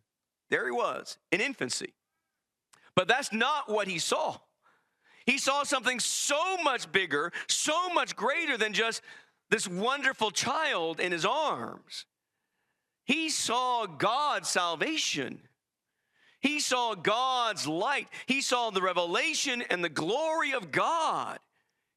There 0.50 0.66
he 0.66 0.72
was 0.72 1.18
in 1.32 1.42
infancy. 1.42 1.94
But 2.96 3.08
that's 3.08 3.34
not 3.34 3.70
what 3.70 3.88
he 3.88 3.98
saw. 3.98 4.38
He 5.26 5.38
saw 5.38 5.64
something 5.64 6.00
so 6.00 6.58
much 6.58 6.92
bigger, 6.92 7.32
so 7.48 7.90
much 7.90 8.16
greater 8.16 8.58
than 8.58 8.74
just 8.74 9.02
this 9.50 9.68
wonderful 9.68 10.32
child 10.32 11.00
in 11.00 11.12
his 11.12 11.26
arms. 11.26 12.06
He 13.06 13.30
saw 13.30 13.86
God's 13.86 14.50
salvation. 14.50 15.40
He 16.40 16.60
saw 16.60 16.94
God's 16.94 17.68
light. 17.68 18.10
He 18.26 18.42
saw 18.42 18.70
the 18.70 18.82
revelation 18.82 19.64
and 19.70 19.84
the 19.84 19.90
glory 19.90 20.52
of 20.52 20.72
God. 20.72 21.40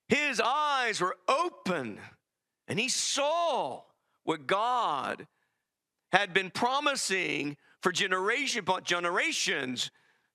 His 0.08 0.40
eyes 0.40 1.00
were 1.00 1.16
open 1.28 1.98
and 2.68 2.78
he 2.78 2.88
saw 2.88 3.82
what 4.26 4.46
God 4.46 5.26
had 6.12 6.34
been 6.34 6.50
promising 6.50 7.56
for 7.80 7.92
generation 7.92 8.60
upon 8.60 8.84
generations 8.84 9.90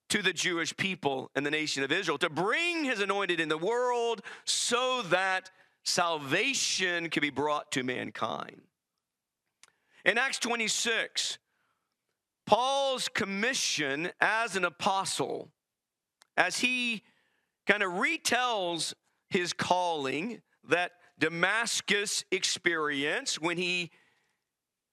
to 0.08 0.22
the 0.22 0.32
Jewish 0.32 0.76
people 0.76 1.30
and 1.34 1.44
the 1.44 1.50
nation 1.50 1.82
of 1.82 1.92
Israel 1.92 2.18
to 2.18 2.30
bring 2.30 2.84
his 2.84 3.00
anointed 3.00 3.38
in 3.38 3.48
the 3.48 3.58
world 3.58 4.22
so 4.44 5.02
that 5.10 5.50
salvation 5.84 7.10
could 7.10 7.20
be 7.20 7.30
brought 7.30 7.70
to 7.72 7.82
mankind. 7.82 8.62
In 10.04 10.18
Acts 10.18 10.38
26, 10.38 11.38
Paul's 12.46 13.08
commission 13.08 14.10
as 14.20 14.56
an 14.56 14.64
apostle, 14.64 15.48
as 16.36 16.58
he 16.58 17.02
kind 17.66 17.82
of 17.82 17.92
retells 17.92 18.94
his 19.28 19.52
calling, 19.52 20.40
that 20.68 20.92
Damascus 21.18 22.24
experience 22.30 23.40
when 23.40 23.56
he 23.56 23.90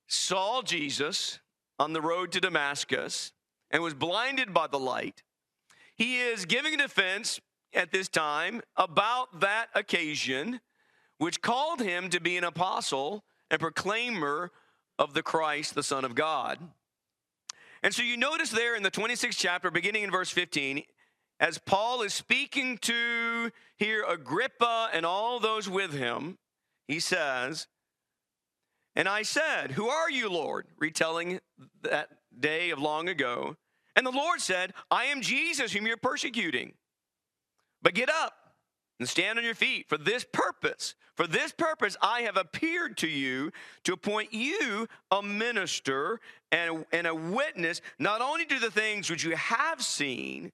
saw 0.06 0.62
Jesus 0.62 1.38
on 1.78 1.92
the 1.92 2.00
road 2.00 2.32
to 2.32 2.40
Damascus 2.40 3.32
and 3.70 3.82
was 3.82 3.94
blinded 3.94 4.52
by 4.52 4.66
the 4.66 4.78
light. 4.78 5.22
He 5.96 6.20
is 6.20 6.44
giving 6.44 6.74
a 6.74 6.78
defense 6.78 7.40
at 7.72 7.92
this 7.92 8.08
time 8.08 8.62
about 8.76 9.40
that 9.40 9.68
occasion, 9.74 10.60
which 11.18 11.42
called 11.42 11.80
him 11.80 12.10
to 12.10 12.20
be 12.20 12.36
an 12.36 12.44
apostle 12.44 13.24
and 13.50 13.60
proclaimer 13.60 14.50
of 14.98 15.14
the 15.14 15.22
Christ, 15.22 15.74
the 15.74 15.82
Son 15.82 16.04
of 16.04 16.14
God. 16.14 16.58
And 17.82 17.94
so 17.94 18.02
you 18.02 18.16
notice 18.16 18.50
there 18.50 18.76
in 18.76 18.82
the 18.82 18.90
26th 18.90 19.36
chapter, 19.36 19.70
beginning 19.70 20.02
in 20.02 20.10
verse 20.10 20.30
15, 20.30 20.82
as 21.40 21.56
Paul 21.58 22.02
is 22.02 22.12
speaking 22.12 22.76
to 22.78 23.50
here 23.78 24.04
Agrippa 24.06 24.90
and 24.92 25.06
all 25.06 25.40
those 25.40 25.68
with 25.68 25.94
him, 25.94 26.36
he 26.86 27.00
says, 27.00 27.66
And 28.94 29.08
I 29.08 29.22
said, 29.22 29.72
Who 29.72 29.88
are 29.88 30.10
you, 30.10 30.30
Lord? 30.30 30.66
Retelling 30.78 31.40
that 31.82 32.10
day 32.38 32.70
of 32.70 32.78
long 32.78 33.08
ago. 33.08 33.56
And 33.96 34.06
the 34.06 34.10
Lord 34.10 34.40
said, 34.40 34.74
I 34.90 35.06
am 35.06 35.22
Jesus 35.22 35.72
whom 35.72 35.86
you're 35.86 35.96
persecuting. 35.96 36.74
But 37.82 37.94
get 37.94 38.10
up 38.10 38.34
and 38.98 39.08
stand 39.08 39.38
on 39.38 39.44
your 39.44 39.54
feet 39.54 39.88
for 39.88 39.96
this 39.96 40.26
purpose. 40.30 40.94
For 41.16 41.26
this 41.26 41.52
purpose, 41.52 41.96
I 42.02 42.22
have 42.22 42.36
appeared 42.36 42.98
to 42.98 43.08
you 43.08 43.50
to 43.84 43.94
appoint 43.94 44.32
you 44.32 44.86
a 45.10 45.22
minister 45.22 46.20
and, 46.52 46.84
and 46.92 47.06
a 47.06 47.14
witness, 47.14 47.80
not 47.98 48.20
only 48.20 48.44
to 48.44 48.58
the 48.58 48.70
things 48.70 49.10
which 49.10 49.24
you 49.24 49.36
have 49.36 49.82
seen, 49.82 50.52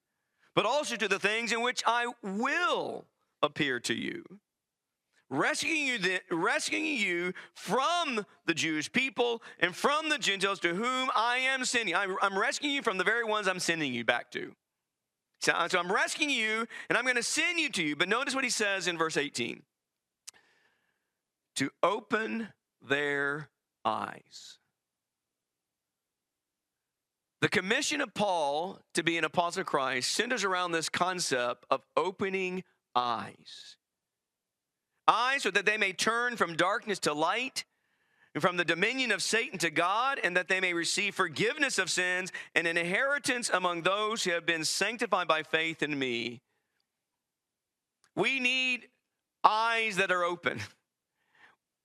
but 0.57 0.67
also 0.67 0.97
to 0.97 1.07
the 1.07 1.21
things 1.21 1.53
in 1.53 1.63
which 1.63 1.85
I 1.87 2.07
will 2.23 3.07
appear 3.43 3.79
to 3.79 3.95
you 3.95 4.25
rescuing 5.29 5.87
you, 5.87 5.99
the, 5.99 6.21
rescuing 6.31 6.85
you 6.85 7.33
from 7.55 8.25
the 8.47 8.55
Jewish 8.55 8.91
people 8.91 9.43
and 9.61 9.75
from 9.75 10.09
the 10.09 10.19
Gentiles 10.19 10.61
to 10.61 10.75
whom 10.75 11.11
I 11.15 11.39
am 11.39 11.65
sending. 11.65 11.95
I'm, 11.95 12.17
I'm 12.23 12.39
rescuing 12.39 12.75
you 12.75 12.83
from 12.83 12.99
the 12.99 13.05
very 13.05 13.25
ones 13.25 13.49
I'm 13.49 13.59
sending 13.59 13.93
you 13.93 14.05
back 14.05 14.31
to. 14.33 14.53
So, 15.41 15.53
uh, 15.53 15.69
so 15.69 15.79
I'm 15.79 15.91
rescuing 15.91 16.31
you 16.31 16.67
and 16.89 16.97
I'm 16.97 17.05
going 17.05 17.17
to 17.17 17.23
send 17.23 17.59
you 17.59 17.69
to 17.71 17.83
you. 17.83 17.97
But 17.97 18.09
notice 18.09 18.35
what 18.35 18.45
he 18.45 18.51
says 18.51 18.87
in 18.87 18.97
verse 18.97 19.17
18 19.17 19.63
to 21.57 21.71
open 21.83 22.49
their 22.81 23.49
eyes. 23.85 24.59
The 27.41 27.49
commission 27.49 28.01
of 28.01 28.15
Paul 28.15 28.81
to 28.95 29.03
be 29.03 29.19
an 29.19 29.25
apostle 29.25 29.61
of 29.61 29.67
Christ 29.67 30.13
centers 30.13 30.45
around 30.45 30.73
this 30.73 30.89
concept 30.89 31.67
of 31.71 31.83
opening 31.97 32.65
eyes 32.95 33.77
eyes 35.09 35.43
so 35.43 35.51
that 35.51 35.67
they 35.67 35.77
may 35.77 35.93
turn 35.93 36.37
from 36.37 36.57
darkness 36.57 36.99
to 37.01 37.13
light 37.13 37.65
and 38.35 38.43
from 38.43 38.57
the 38.57 38.65
dominion 38.65 39.13
of 39.13 39.23
Satan 39.23 39.59
to 39.61 39.71
God, 39.71 40.21
and 40.23 40.37
that 40.37 40.49
they 40.49 40.61
may 40.61 40.75
receive 40.75 41.15
forgiveness 41.15 41.79
of 41.79 41.89
sins 41.89 42.33
and 42.55 42.67
an 42.67 42.77
inheritance 42.77 43.49
among 43.49 43.83
those 43.83 44.25
who 44.25 44.33
have 44.33 44.45
been 44.45 44.65
sanctified 44.65 45.27
by 45.27 45.43
faith 45.43 45.83
in 45.83 45.99
me. 45.99 46.43
We 48.15 48.39
need 48.39 48.89
eyes 49.43 49.97
that 49.97 50.13
are 50.13 50.23
open. 50.23 50.61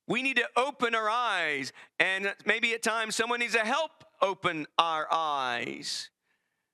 We 0.08 0.24
need 0.24 0.38
to 0.38 0.50
open 0.58 0.93
our 0.93 1.10
eyes, 1.10 1.72
and 2.00 2.34
maybe 2.46 2.74
at 2.74 2.84
times 2.84 3.15
someone 3.15 3.39
needs 3.39 3.53
to 3.53 3.60
help 3.60 4.03
open 4.22 4.68
our 4.78 5.08
eyes. 5.12 6.10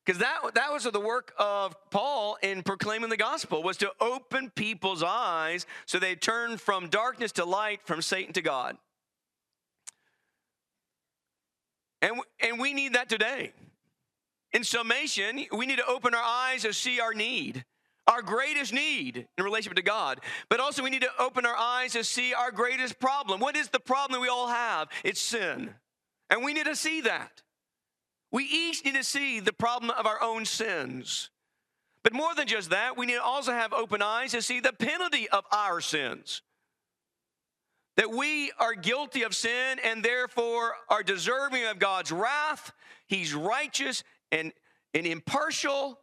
Because 0.06 0.20
that, 0.22 0.39
that 0.54 0.72
was 0.72 0.84
the 0.84 1.00
work 1.00 1.34
of 1.38 1.75
Paul 1.92 2.38
in 2.42 2.63
proclaiming 2.63 3.10
the 3.10 3.18
gospel, 3.18 3.62
was 3.62 3.75
to 3.77 3.92
open 4.00 4.50
people's 4.51 5.04
eyes 5.04 5.66
so 5.86 6.00
they 6.00 6.16
turn 6.16 6.58
from 6.58 6.88
darkness 6.88 7.34
to 7.34 7.44
light, 7.46 7.82
from 7.84 8.01
Satan 8.01 8.32
to 8.34 8.42
God. 8.42 8.77
And, 12.01 12.22
and 12.39 12.58
we 12.58 12.74
need 12.74 12.94
that 12.94 13.10
today. 13.10 13.51
In 14.54 14.63
summation, 14.63 15.44
we 15.51 15.66
need 15.66 15.80
to 15.80 15.86
open 15.88 16.13
our 16.13 16.24
eyes 16.24 16.62
to 16.62 16.72
see 16.72 17.01
our 17.01 17.13
need, 17.13 17.66
our 18.08 18.22
greatest 18.22 18.72
need 18.72 19.27
in 19.38 19.44
relationship 19.44 19.75
to 19.75 19.84
God. 19.84 20.22
But 20.48 20.62
also, 20.62 20.84
we 20.84 20.89
need 20.89 21.01
to 21.01 21.12
open 21.20 21.46
our 21.46 21.58
eyes 21.58 21.94
to 21.94 22.04
see 22.06 22.34
our 22.34 22.51
greatest 22.51 22.98
problem. 23.00 23.42
What 23.42 23.58
is 23.58 23.68
the 23.68 23.80
problem 23.80 24.22
we 24.22 24.30
all 24.30 24.48
have? 24.48 24.88
It's 25.04 25.20
sin. 25.20 25.74
And 26.29 26.43
we 26.43 26.53
need 26.53 26.65
to 26.65 26.75
see 26.75 27.01
that. 27.01 27.41
We 28.31 28.43
each 28.43 28.84
need 28.84 28.96
to 28.96 29.03
see 29.03 29.39
the 29.39 29.53
problem 29.53 29.91
of 29.91 30.05
our 30.05 30.22
own 30.22 30.46
sins. 30.46 31.29
But 32.03 32.13
more 32.13 32.36
than 32.36 32.48
just 32.48 32.69
that, 32.69 32.98
we 32.98 33.05
need 33.05 33.15
to 33.15 33.24
also 33.24 33.51
have 33.51 33.74
open 33.74 34.01
eyes 34.01 34.31
to 34.31 34.41
see 34.41 34.60
the 34.60 34.74
penalty 34.74 35.29
of 35.29 35.46
our 35.51 35.81
sins. 35.81 36.41
That 37.96 38.12
we 38.12 38.51
are 38.60 38.74
guilty 38.74 39.24
of 39.24 39.36
sin 39.36 39.79
and 39.84 40.03
therefore 40.03 40.74
are 40.89 41.03
deserving 41.03 41.65
of 41.65 41.79
God's 41.79 42.12
wrath. 42.12 42.72
He's 43.07 43.34
righteous 43.34 44.03
and, 44.31 44.53
and 44.93 45.07
impartial, 45.07 46.00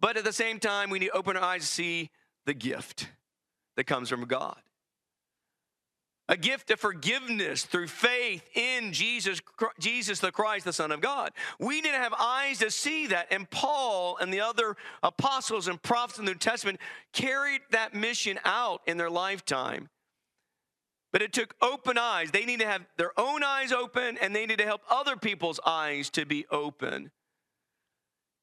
but 0.00 0.16
at 0.16 0.24
the 0.24 0.32
same 0.32 0.58
time, 0.58 0.90
we 0.90 0.98
need 0.98 1.06
to 1.06 1.16
open 1.16 1.36
our 1.36 1.42
eyes 1.42 1.62
to 1.62 1.66
see 1.66 2.10
the 2.44 2.54
gift 2.54 3.08
that 3.76 3.84
comes 3.84 4.08
from 4.08 4.24
God 4.26 4.60
a 6.30 6.36
gift 6.36 6.70
of 6.70 6.78
forgiveness 6.78 7.64
through 7.64 7.88
faith 7.88 8.44
in 8.54 8.92
Jesus, 8.92 9.40
Jesus 9.80 10.20
the 10.20 10.30
Christ, 10.30 10.64
the 10.64 10.72
Son 10.72 10.92
of 10.92 11.00
God. 11.00 11.32
We 11.58 11.80
need 11.80 11.90
to 11.90 11.98
have 11.98 12.14
eyes 12.18 12.60
to 12.60 12.70
see 12.70 13.08
that. 13.08 13.26
And 13.32 13.50
Paul 13.50 14.16
and 14.20 14.32
the 14.32 14.40
other 14.40 14.76
apostles 15.02 15.66
and 15.66 15.82
prophets 15.82 16.20
in 16.20 16.24
the 16.24 16.30
New 16.30 16.38
Testament 16.38 16.78
carried 17.12 17.62
that 17.72 17.94
mission 17.94 18.38
out 18.44 18.80
in 18.86 18.96
their 18.96 19.10
lifetime. 19.10 19.88
But 21.12 21.20
it 21.20 21.32
took 21.32 21.56
open 21.60 21.98
eyes. 21.98 22.30
They 22.30 22.44
need 22.44 22.60
to 22.60 22.66
have 22.66 22.86
their 22.96 23.10
own 23.18 23.42
eyes 23.42 23.72
open 23.72 24.16
and 24.22 24.34
they 24.34 24.46
need 24.46 24.58
to 24.58 24.64
help 24.64 24.82
other 24.88 25.16
people's 25.16 25.58
eyes 25.66 26.10
to 26.10 26.24
be 26.24 26.46
open. 26.48 27.10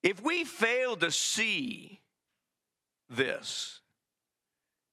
If 0.03 0.21
we 0.21 0.43
fail 0.43 0.97
to 0.97 1.09
see 1.09 2.01
this, 3.09 3.79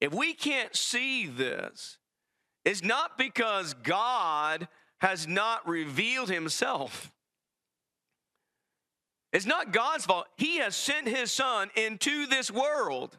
if 0.01 0.15
we 0.15 0.33
can't 0.33 0.77
see 0.77 1.27
this, 1.27 1.99
is 2.65 2.83
not 2.83 3.19
because 3.19 3.75
God 3.75 4.69
has 5.01 5.27
not 5.29 5.67
revealed 5.69 6.31
himself. 6.31 7.13
It's 9.33 9.47
not 9.47 9.73
God's 9.73 10.07
fault. 10.07 10.27
He 10.37 10.59
has 10.59 10.77
sent 10.77 11.09
his 11.09 11.33
son 11.33 11.71
into 11.77 12.27
this 12.27 12.51
world. 12.51 13.19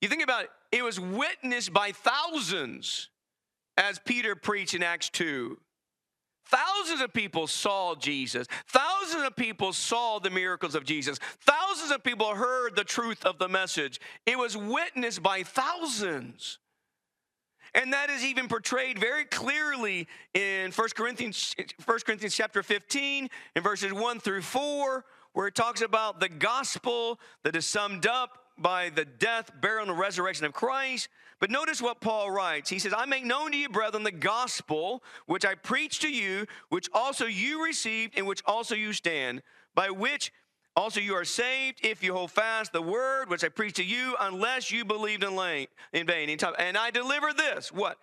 You 0.00 0.08
think 0.08 0.22
about 0.22 0.44
it, 0.44 0.50
it 0.72 0.82
was 0.82 0.98
witnessed 0.98 1.72
by 1.72 1.92
thousands 1.92 3.10
as 3.76 3.98
Peter 3.98 4.34
preached 4.34 4.74
in 4.74 4.82
Acts 4.82 5.10
2. 5.10 5.58
Thousands 6.46 7.00
of 7.00 7.12
people 7.12 7.46
saw 7.46 7.94
Jesus. 7.94 8.46
Thousands 8.66 9.22
of 9.24 9.36
people 9.36 9.72
saw 9.72 10.18
the 10.18 10.30
miracles 10.30 10.74
of 10.74 10.84
Jesus. 10.84 11.18
Thousands 11.40 11.92
of 11.92 12.02
people 12.02 12.34
heard 12.34 12.74
the 12.74 12.84
truth 12.84 13.24
of 13.24 13.38
the 13.38 13.48
message. 13.48 14.00
It 14.26 14.38
was 14.38 14.56
witnessed 14.56 15.22
by 15.22 15.44
thousands. 15.44 16.58
And 17.74 17.92
that 17.92 18.10
is 18.10 18.24
even 18.24 18.48
portrayed 18.48 18.98
very 18.98 19.24
clearly 19.24 20.06
in 20.34 20.72
1 20.72 20.88
Corinthians, 20.94 21.54
1 21.84 21.98
Corinthians 22.04 22.34
chapter 22.34 22.62
15, 22.62 23.30
in 23.56 23.62
verses 23.62 23.92
1 23.92 24.20
through 24.20 24.42
4, 24.42 25.04
where 25.32 25.46
it 25.46 25.54
talks 25.54 25.80
about 25.80 26.20
the 26.20 26.28
gospel 26.28 27.18
that 27.44 27.56
is 27.56 27.64
summed 27.64 28.06
up 28.06 28.38
by 28.58 28.90
the 28.90 29.06
death, 29.06 29.50
burial, 29.60 29.88
and 29.88 29.98
resurrection 29.98 30.44
of 30.44 30.52
Christ. 30.52 31.08
But 31.40 31.50
notice 31.50 31.80
what 31.80 32.00
Paul 32.00 32.30
writes. 32.30 32.68
He 32.68 32.78
says, 32.78 32.94
I 32.96 33.06
make 33.06 33.24
known 33.24 33.52
to 33.52 33.56
you, 33.56 33.68
brethren, 33.68 34.04
the 34.04 34.12
gospel 34.12 35.02
which 35.26 35.44
I 35.44 35.54
preached 35.54 36.02
to 36.02 36.12
you, 36.12 36.46
which 36.68 36.88
also 36.92 37.24
you 37.24 37.64
received, 37.64 38.16
in 38.16 38.26
which 38.26 38.42
also 38.46 38.74
you 38.74 38.92
stand, 38.92 39.42
by 39.74 39.90
which 39.90 40.30
also 40.74 41.00
you 41.00 41.14
are 41.14 41.24
saved 41.24 41.80
if 41.84 42.02
you 42.02 42.14
hold 42.14 42.30
fast 42.30 42.72
the 42.72 42.82
word 42.82 43.28
which 43.28 43.44
I 43.44 43.48
preached 43.48 43.76
to 43.76 43.84
you, 43.84 44.16
unless 44.20 44.70
you 44.70 44.84
believed 44.84 45.24
in, 45.24 46.06
vain. 46.06 46.38
And 46.58 46.76
I 46.76 46.90
deliver 46.90 47.32
this. 47.32 47.70
What? 47.72 47.98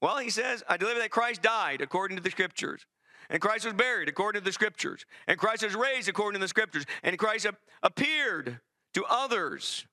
Well, 0.00 0.18
he 0.18 0.30
says, 0.30 0.62
I 0.68 0.76
deliver 0.76 1.00
that 1.00 1.10
Christ 1.10 1.42
died 1.42 1.80
according 1.80 2.16
to 2.16 2.22
the 2.22 2.30
scriptures. 2.30 2.86
And 3.30 3.40
Christ 3.40 3.64
was 3.64 3.74
buried 3.74 4.08
according 4.08 4.42
to 4.42 4.44
the 4.44 4.52
scriptures. 4.52 5.06
And 5.26 5.38
Christ 5.38 5.64
was 5.64 5.74
raised 5.74 6.08
according 6.08 6.40
to 6.40 6.44
the 6.44 6.48
scriptures. 6.48 6.84
And 7.02 7.18
Christ 7.18 7.46
appeared 7.82 8.60
to 8.92 9.04
others 9.08 9.86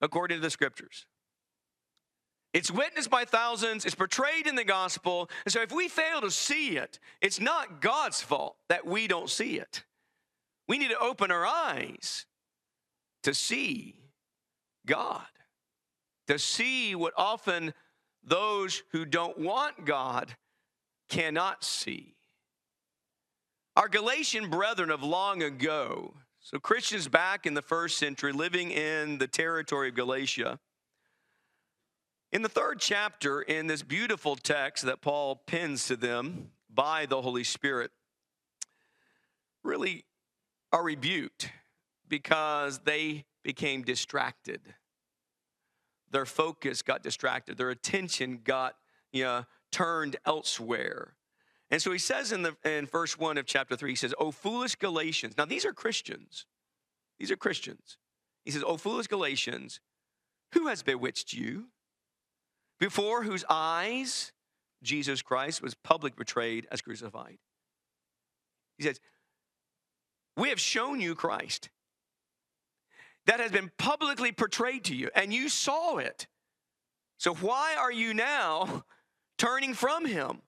according 0.00 0.38
to 0.38 0.42
the 0.42 0.50
scriptures. 0.50 1.04
It's 2.52 2.70
witnessed 2.70 3.10
by 3.10 3.26
thousands, 3.26 3.84
it's 3.84 3.94
portrayed 3.94 4.46
in 4.46 4.56
the 4.56 4.64
gospel. 4.64 5.30
And 5.44 5.52
so 5.52 5.60
if 5.60 5.70
we 5.70 5.88
fail 5.88 6.20
to 6.22 6.30
see 6.30 6.78
it, 6.78 6.98
it's 7.20 7.38
not 7.38 7.80
God's 7.80 8.22
fault 8.22 8.56
that 8.68 8.86
we 8.86 9.06
don't 9.06 9.30
see 9.30 9.58
it. 9.58 9.84
We 10.70 10.78
need 10.78 10.90
to 10.90 11.00
open 11.00 11.32
our 11.32 11.44
eyes 11.44 12.26
to 13.24 13.34
see 13.34 13.96
God, 14.86 15.26
to 16.28 16.38
see 16.38 16.94
what 16.94 17.12
often 17.16 17.74
those 18.22 18.84
who 18.92 19.04
don't 19.04 19.36
want 19.36 19.84
God 19.84 20.36
cannot 21.08 21.64
see. 21.64 22.14
Our 23.74 23.88
Galatian 23.88 24.48
brethren 24.48 24.92
of 24.92 25.02
long 25.02 25.42
ago 25.42 26.14
so, 26.38 26.60
Christians 26.60 27.08
back 27.08 27.46
in 27.46 27.54
the 27.54 27.62
first 27.62 27.98
century 27.98 28.32
living 28.32 28.70
in 28.70 29.18
the 29.18 29.26
territory 29.26 29.88
of 29.88 29.96
Galatia. 29.96 30.60
In 32.30 32.42
the 32.42 32.48
third 32.48 32.78
chapter, 32.78 33.42
in 33.42 33.66
this 33.66 33.82
beautiful 33.82 34.36
text 34.36 34.84
that 34.84 35.00
Paul 35.00 35.34
pins 35.34 35.88
to 35.88 35.96
them 35.96 36.52
by 36.72 37.06
the 37.06 37.22
Holy 37.22 37.42
Spirit, 37.42 37.90
really 39.64 40.04
are 40.72 40.82
rebuked 40.82 41.50
because 42.08 42.80
they 42.80 43.24
became 43.42 43.82
distracted. 43.82 44.60
Their 46.10 46.26
focus 46.26 46.82
got 46.82 47.02
distracted, 47.02 47.56
their 47.56 47.70
attention 47.70 48.40
got 48.44 48.74
you 49.12 49.24
know, 49.24 49.44
turned 49.70 50.16
elsewhere. 50.26 51.14
And 51.70 51.80
so 51.80 51.92
he 51.92 51.98
says 51.98 52.32
in 52.32 52.42
the 52.42 52.56
in 52.64 52.86
verse 52.86 53.16
1 53.16 53.38
of 53.38 53.46
chapter 53.46 53.76
3, 53.76 53.90
he 53.90 53.96
says, 53.96 54.12
Oh, 54.18 54.32
foolish 54.32 54.74
Galatians. 54.74 55.36
Now, 55.38 55.44
these 55.44 55.64
are 55.64 55.72
Christians. 55.72 56.46
These 57.18 57.30
are 57.30 57.36
Christians. 57.36 57.96
He 58.44 58.50
says, 58.50 58.64
Oh, 58.66 58.76
foolish 58.76 59.06
Galatians, 59.06 59.80
who 60.52 60.66
has 60.66 60.82
bewitched 60.82 61.32
you? 61.32 61.66
Before 62.80 63.22
whose 63.22 63.44
eyes 63.48 64.32
Jesus 64.82 65.22
Christ 65.22 65.62
was 65.62 65.74
publicly 65.74 66.16
betrayed 66.18 66.66
as 66.70 66.80
crucified. 66.80 67.38
He 68.78 68.84
says, 68.84 69.00
We 70.40 70.48
have 70.48 70.58
shown 70.58 71.00
you 71.00 71.14
Christ 71.14 71.68
that 73.26 73.40
has 73.40 73.52
been 73.52 73.70
publicly 73.76 74.32
portrayed 74.32 74.84
to 74.84 74.94
you, 74.94 75.10
and 75.14 75.34
you 75.34 75.50
saw 75.50 75.98
it. 75.98 76.28
So 77.18 77.34
why 77.34 77.76
are 77.78 77.92
you 77.92 78.14
now 78.14 78.84
turning 79.38 79.74
from 79.74 80.06
him? 80.06 80.40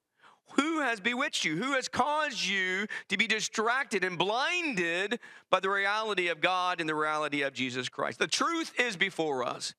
Who 0.55 0.81
has 0.81 0.99
bewitched 0.99 1.45
you? 1.45 1.57
Who 1.57 1.73
has 1.73 1.89
caused 1.89 2.43
you 2.43 2.87
to 3.11 3.19
be 3.19 3.27
distracted 3.27 4.03
and 4.03 4.17
blinded 4.17 5.21
by 5.51 5.61
the 5.61 5.69
reality 5.69 6.29
of 6.29 6.41
God 6.41 6.81
and 6.81 6.89
the 6.89 6.95
reality 6.95 7.43
of 7.43 7.53
Jesus 7.53 7.91
Christ? 7.91 8.19
The 8.19 8.27
truth 8.27 8.73
is 8.81 8.97
before 8.97 9.45
us. 9.45 9.75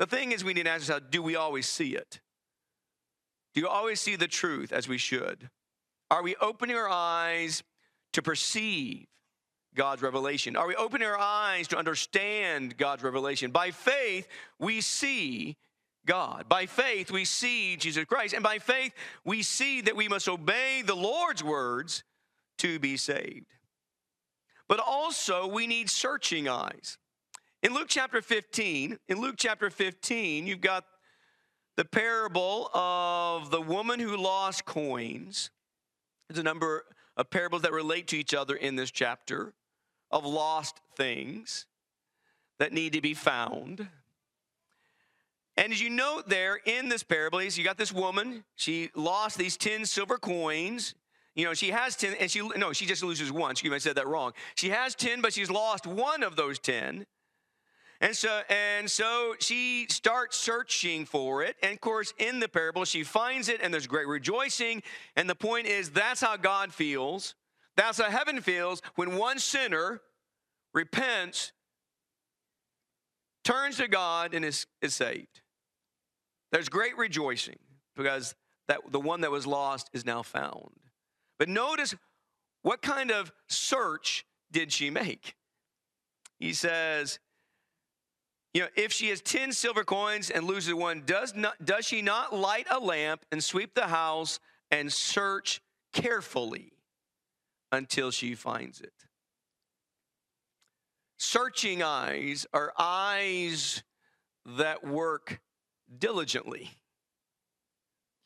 The 0.00 0.06
thing 0.06 0.32
is, 0.32 0.42
we 0.42 0.54
need 0.54 0.64
to 0.64 0.70
ask 0.70 0.90
ourselves 0.90 1.06
do 1.08 1.22
we 1.22 1.36
always 1.36 1.68
see 1.68 1.94
it? 1.94 2.20
Do 3.54 3.60
you 3.60 3.68
always 3.68 4.00
see 4.00 4.16
the 4.16 4.26
truth 4.26 4.72
as 4.72 4.88
we 4.88 4.98
should? 4.98 5.50
Are 6.10 6.24
we 6.24 6.34
opening 6.40 6.74
our 6.74 6.90
eyes 6.90 7.62
to 8.12 8.22
perceive 8.22 9.06
God's 9.74 10.02
revelation? 10.02 10.56
Are 10.56 10.66
we 10.66 10.74
opening 10.74 11.08
our 11.08 11.18
eyes 11.18 11.68
to 11.68 11.78
understand 11.78 12.76
God's 12.76 13.02
revelation? 13.02 13.50
By 13.50 13.70
faith, 13.70 14.28
we 14.58 14.80
see 14.80 15.56
God. 16.06 16.48
By 16.48 16.66
faith, 16.66 17.10
we 17.10 17.24
see 17.24 17.76
Jesus 17.76 18.04
Christ. 18.04 18.34
And 18.34 18.42
by 18.42 18.58
faith, 18.58 18.92
we 19.24 19.42
see 19.42 19.80
that 19.82 19.96
we 19.96 20.08
must 20.08 20.28
obey 20.28 20.82
the 20.84 20.96
Lord's 20.96 21.42
words 21.42 22.04
to 22.58 22.78
be 22.78 22.96
saved. 22.96 23.46
But 24.68 24.80
also, 24.80 25.46
we 25.46 25.66
need 25.66 25.90
searching 25.90 26.48
eyes. 26.48 26.98
In 27.62 27.74
Luke 27.74 27.88
chapter 27.88 28.20
15, 28.20 28.98
in 29.08 29.20
Luke 29.20 29.36
chapter 29.38 29.70
15, 29.70 30.46
you've 30.46 30.60
got 30.60 30.84
the 31.76 31.84
parable 31.84 32.68
of 32.74 33.50
the 33.50 33.60
woman 33.60 34.00
who 34.00 34.16
lost 34.16 34.64
coins. 34.64 35.50
There's 36.28 36.38
a 36.38 36.42
number 36.42 36.84
of 37.16 37.30
parables 37.30 37.62
that 37.62 37.72
relate 37.72 38.08
to 38.08 38.16
each 38.16 38.34
other 38.34 38.54
in 38.54 38.76
this 38.76 38.90
chapter 38.90 39.54
of 40.12 40.24
lost 40.24 40.80
things 40.96 41.66
that 42.58 42.72
need 42.72 42.92
to 42.92 43.00
be 43.00 43.14
found. 43.14 43.88
And 45.56 45.72
as 45.72 45.80
you 45.80 45.90
note 45.90 46.28
there 46.28 46.58
in 46.64 46.88
this 46.88 47.02
parable, 47.02 47.42
you 47.42 47.64
got 47.64 47.76
this 47.76 47.92
woman, 47.92 48.44
she 48.56 48.90
lost 48.94 49.36
these 49.36 49.56
10 49.56 49.84
silver 49.84 50.16
coins. 50.16 50.94
You 51.34 51.44
know, 51.46 51.54
she 51.54 51.70
has 51.70 51.96
10, 51.96 52.14
and 52.20 52.30
she, 52.30 52.46
no, 52.56 52.72
she 52.72 52.86
just 52.86 53.02
loses 53.02 53.32
one. 53.32 53.52
Excuse 53.52 53.70
me, 53.70 53.76
I 53.76 53.78
said 53.78 53.96
that 53.96 54.06
wrong. 54.06 54.32
She 54.54 54.70
has 54.70 54.94
10, 54.94 55.22
but 55.22 55.32
she's 55.32 55.50
lost 55.50 55.86
one 55.86 56.22
of 56.22 56.36
those 56.36 56.58
10. 56.58 57.06
And 58.00 58.16
so, 58.16 58.40
and 58.50 58.90
so 58.90 59.34
she 59.38 59.86
starts 59.88 60.36
searching 60.36 61.06
for 61.06 61.42
it. 61.42 61.56
And 61.62 61.72
of 61.72 61.80
course, 61.80 62.12
in 62.18 62.40
the 62.40 62.48
parable, 62.48 62.84
she 62.84 63.04
finds 63.04 63.48
it, 63.48 63.60
and 63.62 63.72
there's 63.72 63.86
great 63.86 64.08
rejoicing. 64.08 64.82
And 65.16 65.30
the 65.30 65.34
point 65.34 65.66
is, 65.66 65.90
that's 65.90 66.20
how 66.20 66.36
God 66.36 66.72
feels. 66.74 67.34
That's 67.76 68.00
how 68.00 68.10
heaven 68.10 68.40
feels 68.40 68.82
when 68.94 69.16
one 69.16 69.38
sinner 69.38 70.00
repents, 70.74 71.52
turns 73.44 73.78
to 73.78 73.88
God, 73.88 74.34
and 74.34 74.44
is, 74.44 74.66
is 74.80 74.94
saved. 74.94 75.40
There's 76.50 76.68
great 76.68 76.96
rejoicing 76.96 77.58
because 77.96 78.34
that 78.68 78.80
the 78.90 79.00
one 79.00 79.22
that 79.22 79.30
was 79.30 79.46
lost 79.46 79.90
is 79.92 80.04
now 80.04 80.22
found. 80.22 80.70
But 81.38 81.48
notice 81.48 81.94
what 82.62 82.82
kind 82.82 83.10
of 83.10 83.32
search 83.48 84.24
did 84.50 84.72
she 84.72 84.90
make? 84.90 85.34
He 86.38 86.52
says, 86.52 87.18
you 88.54 88.62
know, 88.62 88.68
if 88.76 88.92
she 88.92 89.08
has 89.08 89.20
10 89.22 89.52
silver 89.52 89.82
coins 89.82 90.30
and 90.30 90.44
loses 90.44 90.74
one, 90.74 91.02
does 91.06 91.34
not 91.34 91.64
does 91.64 91.86
she 91.86 92.02
not 92.02 92.34
light 92.34 92.66
a 92.70 92.78
lamp 92.78 93.24
and 93.32 93.42
sweep 93.42 93.74
the 93.74 93.86
house 93.86 94.38
and 94.70 94.92
search 94.92 95.62
carefully 95.92 96.71
until 97.72 98.10
she 98.10 98.34
finds 98.34 98.80
it? 98.80 98.92
Searching 101.18 101.82
eyes 101.82 102.46
are 102.52 102.72
eyes 102.78 103.82
that 104.44 104.84
work 104.86 105.40
diligently, 105.98 106.70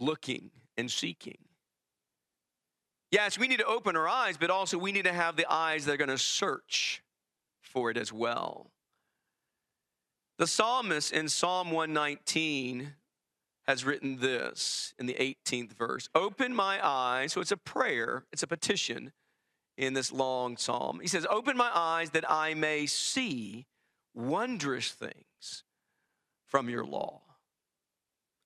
looking 0.01 0.51
and 0.77 0.91
seeking. 0.91 1.39
Yes, 3.11 3.39
we 3.39 3.49
need 3.49 3.59
to 3.59 3.67
open 3.67 3.97
our 3.97 4.09
eyes, 4.09 4.37
but 4.37 4.51
also 4.51 4.79
we 4.79 4.93
need 4.93 5.05
to 5.05 5.13
have 5.13 5.37
the 5.37 5.47
eyes 5.49 5.85
that 5.85 5.93
are 5.93 5.97
going 5.97 6.09
to 6.09 6.19
search 6.19 7.03
for 7.61 7.91
it 7.91 7.97
as 7.97 8.13
well. 8.13 8.71
The 10.39 10.47
psalmist 10.47 11.13
in 11.13 11.29
Psalm 11.29 11.71
119 11.71 12.95
has 13.67 13.85
written 13.85 14.19
this 14.19 14.95
in 14.99 15.07
the 15.07 15.15
18th 15.15 15.73
verse 15.73 16.09
Open 16.15 16.55
my 16.55 16.85
eyes. 16.87 17.33
So 17.33 17.41
it's 17.41 17.53
a 17.53 17.57
prayer, 17.57 18.25
it's 18.33 18.43
a 18.43 18.47
petition 18.47 19.13
in 19.77 19.95
this 19.95 20.13
long 20.13 20.57
psalm. 20.57 21.01
He 21.01 21.09
says, 21.09 21.27
Open 21.29 21.57
my 21.57 21.71
eyes 21.73 22.11
that 22.11 22.31
I 22.31 22.55
may 22.55 22.87
see 22.87 23.67
wondrous 24.15 24.93
things 24.93 25.65
from 26.47 26.69
your 26.69 26.85
law. 26.85 27.23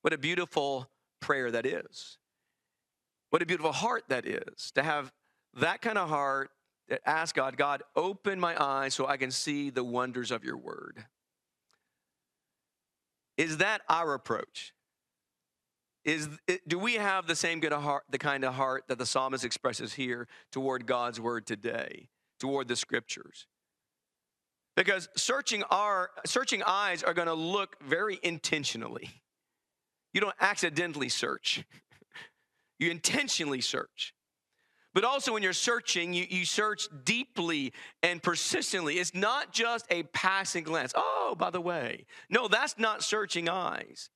What 0.03 0.13
a 0.13 0.19
beautiful 0.19 0.91
prayer 1.21 1.51
that 1.51 1.67
is. 1.67 2.19
What 3.31 3.43
a 3.43 3.47
beautiful 3.47 3.73
heart 3.73 4.05
that 4.09 4.27
is 4.27 4.73
to 4.75 4.83
have 4.83 5.13
that 5.55 5.83
kind 5.83 5.99
of 5.99 6.09
heart 6.09 6.51
that 6.89 7.01
asks 7.07 7.33
God, 7.33 7.57
God, 7.57 7.83
open 7.95 8.41
my 8.41 8.61
eyes 8.61 8.95
so 8.95 9.07
I 9.07 9.17
can 9.17 9.31
see 9.31 9.71
the 9.71 9.85
wonders 9.85 10.31
of 10.31 10.43
your 10.43 10.57
word. 10.57 11.05
Is 13.37 13.59
that 13.59 13.83
our 13.89 14.15
approach? 14.15 14.75
Is 16.05 16.29
do 16.67 16.79
we 16.79 16.95
have 16.95 17.27
the 17.27 17.37
same 17.37 17.61
good 17.61 17.73
heart, 17.73 18.05
the 18.11 18.19
kind 18.19 18.45
of 18.45 18.55
heart 18.55 18.85
that 18.89 18.99
the 18.99 19.07
psalmist 19.07 19.45
expresses 19.45 19.95
here 19.95 20.29
toward 20.51 20.87
God's 20.87 21.21
word 21.21 21.47
today, 21.47 22.09
toward 22.39 22.69
the 22.69 22.77
scriptures? 22.77 23.47
Because 24.77 25.09
searching 25.17 25.63
our 25.65 26.11
searching 26.25 26.63
eyes 26.67 27.03
are 27.03 27.13
going 27.13 27.29
to 27.29 27.35
look 27.35 27.77
very 27.83 28.19
intentionally. 28.23 29.11
You 30.13 30.21
don't 30.21 30.37
accidentally 30.41 31.09
search. 31.09 31.65
You 32.79 32.91
intentionally 32.91 33.61
search. 33.61 34.15
But 34.95 35.05
also, 35.05 35.35
when 35.35 35.43
you're 35.43 35.53
searching, 35.53 36.15
you, 36.15 36.27
you 36.31 36.47
search 36.47 36.89
deeply 37.05 37.75
and 38.03 38.23
persistently. 38.23 38.95
It's 38.99 39.15
not 39.15 39.53
just 39.53 39.85
a 39.91 40.03
passing 40.05 40.65
glance. 40.65 40.95
Oh, 40.97 41.37
by 41.39 41.51
the 41.51 41.61
way. 41.61 42.07
No, 42.31 42.49
that's 42.49 42.79
not 42.79 43.03
searching 43.03 43.51
eyes. 43.51 44.09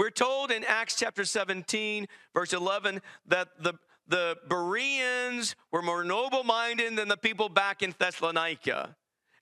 We're 0.00 0.08
told 0.08 0.50
in 0.50 0.64
Acts 0.64 0.96
chapter 0.96 1.26
17, 1.26 2.06
verse 2.32 2.54
11, 2.54 3.02
that 3.26 3.48
the, 3.62 3.74
the 4.08 4.34
Bereans 4.48 5.56
were 5.70 5.82
more 5.82 6.04
noble 6.04 6.42
minded 6.42 6.96
than 6.96 7.08
the 7.08 7.18
people 7.18 7.50
back 7.50 7.82
in 7.82 7.94
Thessalonica. 7.98 8.96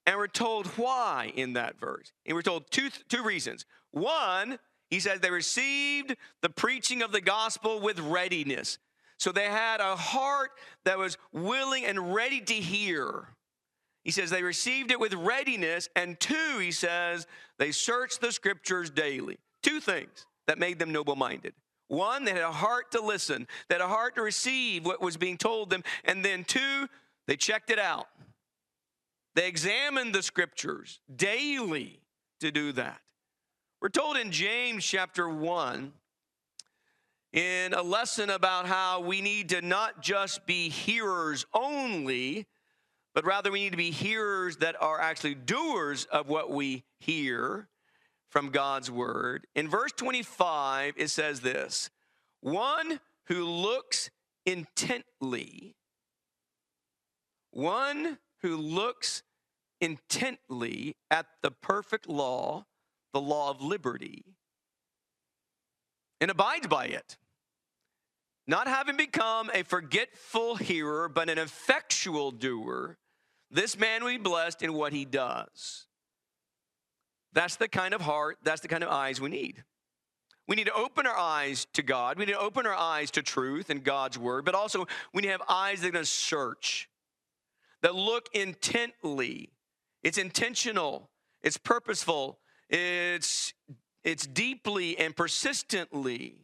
And 0.05 0.17
we're 0.17 0.27
told 0.27 0.67
why 0.77 1.33
in 1.37 1.53
that 1.53 1.79
verse. 1.79 2.11
And 2.27 2.35
we're 2.35 2.43
told 2.43 2.73
two, 2.73 2.91
two 3.09 3.23
reasons. 3.23 3.67
One, 3.93 4.59
he 4.91 4.99
says 4.99 5.21
they 5.21 5.31
received 5.31 6.17
the 6.43 6.51
preaching 6.51 7.03
of 7.03 7.13
the 7.13 7.21
gospel 7.21 7.79
with 7.79 8.01
readiness. 8.01 8.79
So 9.17 9.31
they 9.31 9.45
had 9.45 9.81
a 9.81 9.95
heart 9.95 10.51
that 10.85 10.99
was 10.99 11.19
willing 11.33 11.85
and 11.85 12.13
ready 12.13 12.41
to 12.41 12.55
hear. 12.55 13.29
He 14.03 14.11
says 14.11 14.29
they 14.29 14.43
received 14.43 14.91
it 14.91 14.99
with 14.99 15.15
readiness. 15.15 15.89
And 15.95 16.19
two, 16.19 16.59
he 16.59 16.73
says, 16.73 17.29
they 17.61 17.71
searched 17.71 18.21
the 18.21 18.33
scriptures 18.33 18.91
daily. 18.91 19.39
Two 19.63 19.79
things 19.79 20.27
that 20.49 20.59
made 20.59 20.79
them 20.79 20.91
noble 20.91 21.15
minded. 21.15 21.55
One, 21.87 22.25
they 22.25 22.33
had 22.33 22.43
a 22.43 22.51
heart 22.51 22.91
to 22.93 23.01
listen, 23.01 23.47
they 23.69 23.77
had 23.77 23.83
a 23.83 23.89
heart 23.89 24.17
to 24.17 24.23
receive 24.23 24.85
what 24.85 25.01
was 25.01 25.17
being 25.17 25.39
told 25.39 25.71
them. 25.71 25.85
And 26.05 26.25
then 26.25 26.45
two, 26.45 26.89
they 27.27 27.37
checked 27.37 27.71
it 27.71 27.79
out. 27.79 28.09
They 29.35 29.47
examined 29.47 30.15
the 30.15 30.23
scriptures 30.23 31.01
daily 31.15 32.01
to 32.41 32.51
do 32.51 32.73
that. 32.73 33.01
We're 33.81 33.91
told 33.91 34.17
in 34.17 34.33
James 34.33 34.85
chapter 34.85 35.29
1 35.29 35.93
in 37.33 37.75
a 37.75 37.83
lesson 37.83 38.31
about 38.31 38.67
how 38.67 39.01
we 39.01 39.21
need 39.21 39.51
to 39.51 39.63
not 39.63 40.03
just 40.03 40.47
be 40.47 40.69
hearers 40.69 41.47
only, 41.55 42.47
but 43.15 43.25
rather 43.25 43.53
we 43.53 43.61
need 43.61 43.71
to 43.71 43.77
be 43.77 43.91
hearers 43.91 44.57
that 44.57 44.77
are 44.81 45.01
actually 45.01 45.35
doers 45.35 46.07
of 46.07 46.29
what 46.29 46.51
we 46.51 46.85
hear 46.99 47.69
from 48.31 48.51
God's 48.51 48.91
word. 48.91 49.47
In 49.55 49.69
verse 49.69 49.93
25, 49.93 50.95
it 50.97 51.09
says 51.09 51.41
this 51.41 51.91
one 52.41 53.01
who 53.27 53.45
looks 53.45 54.11
intently, 54.47 55.77
one 57.51 58.19
who 58.43 58.57
looks 58.57 59.23
intently 59.81 60.97
at 61.11 61.27
the 61.43 61.51
perfect 61.51 62.09
law, 62.09 62.67
the 63.13 63.21
law 63.21 63.51
of 63.51 63.61
liberty 63.61 64.39
and 66.21 66.31
abides 66.31 66.67
by 66.67 66.87
it. 66.87 67.17
Not 68.47 68.67
having 68.67 68.97
become 68.97 69.51
a 69.53 69.63
forgetful 69.63 70.57
hearer, 70.57 71.09
but 71.09 71.29
an 71.29 71.39
effectual 71.39 72.31
doer, 72.31 72.97
this 73.51 73.79
man 73.79 74.03
will 74.03 74.11
be 74.11 74.19
blessed 74.19 74.63
in 74.63 74.73
what 74.73 74.93
he 74.93 75.05
does. 75.05 75.87
That's 77.33 77.57
the 77.57 77.69
kind 77.69 77.95
of 77.95 78.01
heart, 78.01 78.39
that's 78.43 78.61
the 78.61 78.69
kind 78.69 78.83
of 78.83 78.91
eyes 78.91 79.21
we 79.21 79.31
need. 79.31 79.65
We 80.47 80.57
need 80.57 80.67
to 80.67 80.75
open 80.75 81.07
our 81.07 81.17
eyes 81.17 81.67
to 81.75 81.83
God. 81.83 82.19
We 82.19 82.25
need 82.25 82.33
to 82.33 82.39
open 82.39 82.67
our 82.67 82.75
eyes 82.75 83.11
to 83.13 83.23
truth 83.23 83.69
and 83.69 83.85
God's 83.85 84.19
word, 84.19 84.47
but 84.47 84.55
also 84.55 84.87
we 85.13 85.21
need 85.21 85.29
to 85.29 85.33
have 85.33 85.43
eyes 85.47 85.83
that 85.83 85.89
are 85.89 85.93
going 85.93 86.05
to 86.05 86.11
search, 86.11 86.89
that 87.83 87.95
look 87.95 88.29
intently. 88.33 89.51
It's 90.03 90.17
intentional, 90.17 91.11
it's 91.43 91.59
purposeful, 91.59 92.39
it's 92.71 93.53
it's 94.05 94.27
deeply 94.27 94.99
and 94.99 95.15
persistently. 95.15 96.37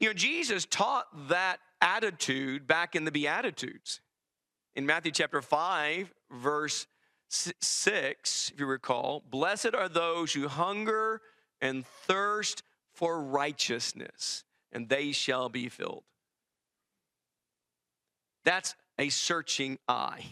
You 0.00 0.08
know, 0.08 0.14
Jesus 0.14 0.66
taught 0.66 1.06
that 1.28 1.60
attitude 1.80 2.66
back 2.66 2.94
in 2.94 3.04
the 3.04 3.12
Beatitudes. 3.12 4.00
In 4.74 4.84
Matthew 4.84 5.12
chapter 5.12 5.40
5, 5.40 6.12
verse 6.30 6.86
6, 7.32 8.50
if 8.52 8.60
you 8.60 8.66
recall, 8.66 9.22
blessed 9.30 9.74
are 9.74 9.88
those 9.88 10.32
who 10.32 10.48
hunger 10.48 11.20
and 11.60 11.86
thirst 11.86 12.62
for 12.92 13.22
righteousness, 13.22 14.44
and 14.70 14.88
they 14.88 15.12
shall 15.12 15.48
be 15.48 15.68
filled. 15.68 16.04
That's 18.44 18.74
a 18.98 19.08
searching 19.08 19.78
eye. 19.88 20.26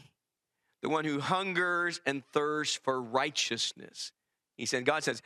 The 0.82 0.88
one 0.88 1.04
who 1.04 1.20
hungers 1.20 2.00
and 2.06 2.22
thirsts 2.32 2.76
for 2.76 3.00
righteousness. 3.00 4.12
He 4.56 4.66
said, 4.66 4.84
God 4.84 5.04
says, 5.04 5.22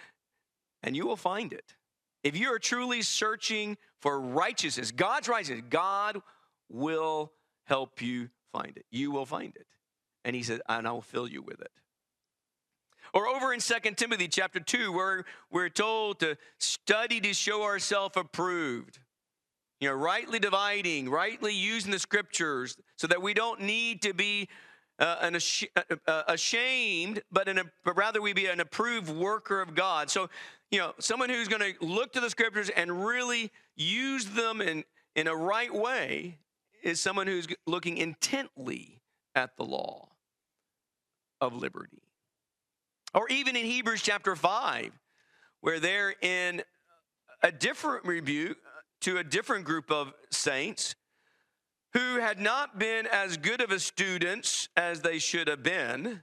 and 0.83 0.97
you 0.97 1.07
will 1.07 1.17
find 1.17 1.53
it. 1.53 1.75
If 2.23 2.37
you 2.37 2.53
are 2.53 2.59
truly 2.59 3.03
searching 3.03 3.77
for 4.01 4.21
righteousness, 4.21 4.91
God's 4.91 5.29
righteousness, 5.29 5.63
God 5.69 6.21
will 6.69 7.33
help 7.65 8.01
you 8.01 8.31
find 8.53 8.77
it. 8.77 8.85
You 8.91 9.11
will 9.11 9.27
find 9.27 9.55
it. 9.57 9.67
And 10.25 10.35
he 10.35 10.43
said, 10.43 10.61
and 10.69 10.89
I 10.89 10.93
will 10.93 11.03
fill 11.03 11.29
you 11.29 11.43
with 11.43 11.61
it. 11.61 11.71
Or 13.15 13.29
over 13.29 13.55
in 13.55 13.61
Second 13.61 13.97
Timothy 13.97 14.27
chapter 14.27 14.59
2, 14.59 14.91
where 14.91 15.25
we're 15.49 15.69
told 15.69 16.19
to 16.19 16.37
study 16.59 17.21
to 17.21 17.33
show 17.33 17.63
ourselves 17.63 18.17
approved. 18.17 18.99
You 19.81 19.89
know, 19.89 19.95
rightly 19.95 20.41
dividing, 20.41 21.09
rightly 21.09 21.55
using 21.55 21.93
the 21.93 21.99
scriptures 22.01 22.77
so 22.97 23.07
that 23.07 23.23
we 23.23 23.33
don't 23.33 23.61
need 23.61 24.03
to 24.03 24.15
be 24.15 24.49
uh, 24.99 25.17
an 25.21 25.37
ash- 25.37 25.65
uh, 25.77 25.97
uh, 26.09 26.23
ashamed, 26.27 27.23
but, 27.31 27.49
a, 27.49 27.65
but 27.85 27.97
rather 27.97 28.21
we 28.21 28.33
be 28.33 28.47
an 28.47 28.59
approved 28.59 29.09
worker 29.09 29.61
of 29.61 29.77
God. 29.77 30.11
So, 30.11 30.29
you 30.73 30.81
know, 30.81 30.93
someone 30.99 31.29
who's 31.29 31.49
going 31.49 31.63
to 31.63 31.87
look 31.87 32.13
to 32.15 32.21
the 32.21 32.31
scriptures 32.31 32.69
and 32.71 33.05
really 33.05 33.53
use 33.77 34.25
them 34.25 34.61
in, 34.61 34.83
in 35.15 35.29
a 35.29 35.37
right 35.37 35.73
way 35.73 36.39
is 36.83 37.01
someone 37.01 37.29
who's 37.29 37.47
looking 37.67 37.99
intently 37.99 39.03
at 39.37 39.57
the 39.57 39.65
law 39.65 40.14
of 41.41 41.55
liberty. 41.55 42.03
Or 43.15 43.29
even 43.29 43.57
in 43.57 43.65
Hebrews 43.65 44.03
chapter 44.03 44.35
5, 44.35 44.91
where 45.61 45.81
they're 45.81 46.15
in 46.21 46.63
a 47.43 47.53
different 47.53 48.05
rebuke 48.05 48.57
uh, 48.57 48.81
to 49.03 49.19
a 49.19 49.25
different 49.25 49.65
group 49.65 49.91
of 49.91 50.13
saints 50.31 50.95
who 51.93 52.19
had 52.19 52.41
not 52.41 52.79
been 52.79 53.07
as 53.07 53.37
good 53.37 53.61
of 53.61 53.71
a 53.71 53.79
students 53.79 54.69
as 54.77 55.03
they 55.03 55.19
should 55.19 55.47
have 55.47 55.63
been. 55.63 56.23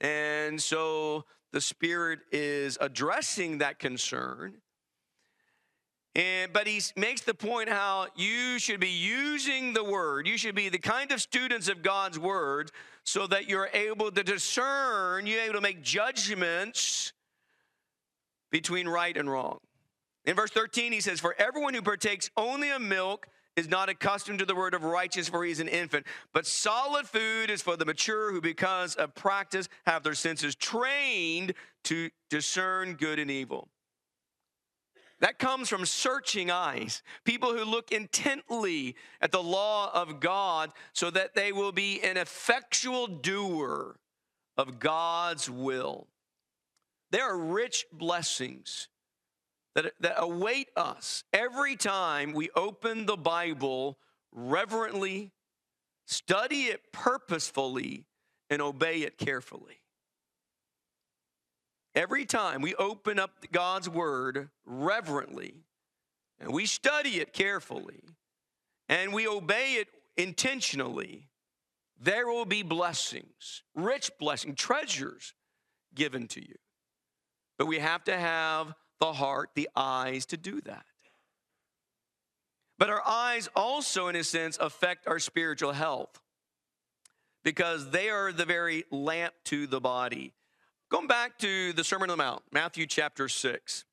And 0.00 0.60
so 0.60 1.24
the 1.52 1.60
Spirit 1.60 2.20
is 2.32 2.76
addressing 2.80 3.58
that 3.58 3.78
concern. 3.78 4.54
And, 6.14 6.52
but 6.52 6.66
he 6.66 6.80
makes 6.94 7.22
the 7.22 7.32
point 7.32 7.70
how 7.70 8.06
you 8.16 8.58
should 8.58 8.80
be 8.80 8.90
using 8.90 9.72
the 9.72 9.82
word. 9.82 10.26
You 10.26 10.36
should 10.36 10.54
be 10.54 10.68
the 10.68 10.78
kind 10.78 11.10
of 11.10 11.22
students 11.22 11.68
of 11.68 11.82
God's 11.82 12.18
word 12.18 12.70
so 13.04 13.26
that 13.28 13.48
you're 13.48 13.70
able 13.72 14.10
to 14.10 14.22
discern, 14.22 15.26
you're 15.26 15.40
able 15.40 15.54
to 15.54 15.60
make 15.62 15.82
judgments 15.82 17.14
between 18.50 18.86
right 18.86 19.16
and 19.16 19.30
wrong. 19.30 19.58
In 20.24 20.36
verse 20.36 20.50
13, 20.50 20.92
he 20.92 21.00
says, 21.00 21.18
For 21.18 21.34
everyone 21.38 21.72
who 21.72 21.82
partakes 21.82 22.30
only 22.36 22.70
of 22.70 22.82
milk 22.82 23.26
is 23.56 23.68
not 23.68 23.88
accustomed 23.88 24.38
to 24.38 24.44
the 24.44 24.54
word 24.54 24.74
of 24.74 24.84
righteousness, 24.84 25.28
for 25.28 25.44
he 25.44 25.50
is 25.50 25.60
an 25.60 25.68
infant. 25.68 26.06
But 26.32 26.46
solid 26.46 27.06
food 27.06 27.50
is 27.50 27.62
for 27.62 27.76
the 27.76 27.84
mature 27.84 28.32
who, 28.32 28.40
because 28.40 28.94
of 28.94 29.14
practice, 29.14 29.68
have 29.86 30.02
their 30.02 30.14
senses 30.14 30.54
trained 30.54 31.54
to 31.84 32.10
discern 32.30 32.94
good 32.94 33.18
and 33.18 33.30
evil. 33.30 33.68
That 35.22 35.38
comes 35.38 35.68
from 35.68 35.86
searching 35.86 36.50
eyes, 36.50 37.00
people 37.24 37.56
who 37.56 37.64
look 37.64 37.92
intently 37.92 38.96
at 39.20 39.30
the 39.30 39.42
law 39.42 39.88
of 39.94 40.18
God 40.18 40.72
so 40.92 41.10
that 41.10 41.36
they 41.36 41.52
will 41.52 41.70
be 41.70 42.02
an 42.02 42.16
effectual 42.16 43.06
doer 43.06 44.00
of 44.56 44.80
God's 44.80 45.48
will. 45.48 46.08
There 47.12 47.22
are 47.22 47.38
rich 47.38 47.86
blessings 47.92 48.88
that, 49.76 49.92
that 50.00 50.16
await 50.16 50.70
us 50.76 51.22
every 51.32 51.76
time 51.76 52.32
we 52.32 52.50
open 52.56 53.06
the 53.06 53.16
Bible 53.16 53.98
reverently, 54.32 55.30
study 56.04 56.64
it 56.64 56.92
purposefully, 56.92 58.06
and 58.50 58.60
obey 58.60 59.02
it 59.02 59.18
carefully. 59.18 59.81
Every 61.94 62.24
time 62.24 62.62
we 62.62 62.74
open 62.74 63.18
up 63.18 63.32
God's 63.52 63.88
Word 63.88 64.48
reverently, 64.64 65.54
and 66.40 66.52
we 66.52 66.66
study 66.66 67.20
it 67.20 67.32
carefully, 67.32 68.02
and 68.88 69.12
we 69.12 69.28
obey 69.28 69.74
it 69.74 69.88
intentionally, 70.16 71.28
there 72.00 72.26
will 72.26 72.46
be 72.46 72.62
blessings, 72.62 73.62
rich 73.74 74.10
blessings, 74.18 74.56
treasures 74.58 75.34
given 75.94 76.26
to 76.28 76.40
you. 76.40 76.56
But 77.58 77.66
we 77.66 77.78
have 77.78 78.04
to 78.04 78.16
have 78.16 78.74
the 78.98 79.12
heart, 79.12 79.50
the 79.54 79.68
eyes 79.76 80.26
to 80.26 80.36
do 80.36 80.60
that. 80.62 80.84
But 82.78 82.90
our 82.90 83.02
eyes 83.06 83.48
also, 83.54 84.08
in 84.08 84.16
a 84.16 84.24
sense, 84.24 84.56
affect 84.58 85.06
our 85.06 85.18
spiritual 85.18 85.72
health 85.72 86.18
because 87.44 87.90
they 87.90 88.10
are 88.10 88.32
the 88.32 88.44
very 88.44 88.84
lamp 88.90 89.34
to 89.44 89.66
the 89.66 89.80
body. 89.80 90.32
Going 90.92 91.06
back 91.06 91.38
to 91.38 91.72
the 91.72 91.84
Sermon 91.84 92.10
on 92.10 92.18
the 92.18 92.22
Mount, 92.22 92.42
Matthew 92.52 92.84
chapter 92.84 93.26
6. 93.26 93.86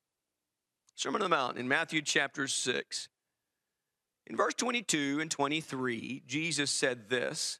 Sermon 0.96 1.22
on 1.22 1.30
the 1.30 1.34
Mount 1.34 1.56
in 1.56 1.66
Matthew 1.66 2.02
chapter 2.02 2.46
6. 2.46 3.08
In 4.26 4.36
verse 4.36 4.52
22 4.52 5.18
and 5.18 5.30
23, 5.30 6.24
Jesus 6.26 6.70
said 6.70 7.08
this 7.08 7.58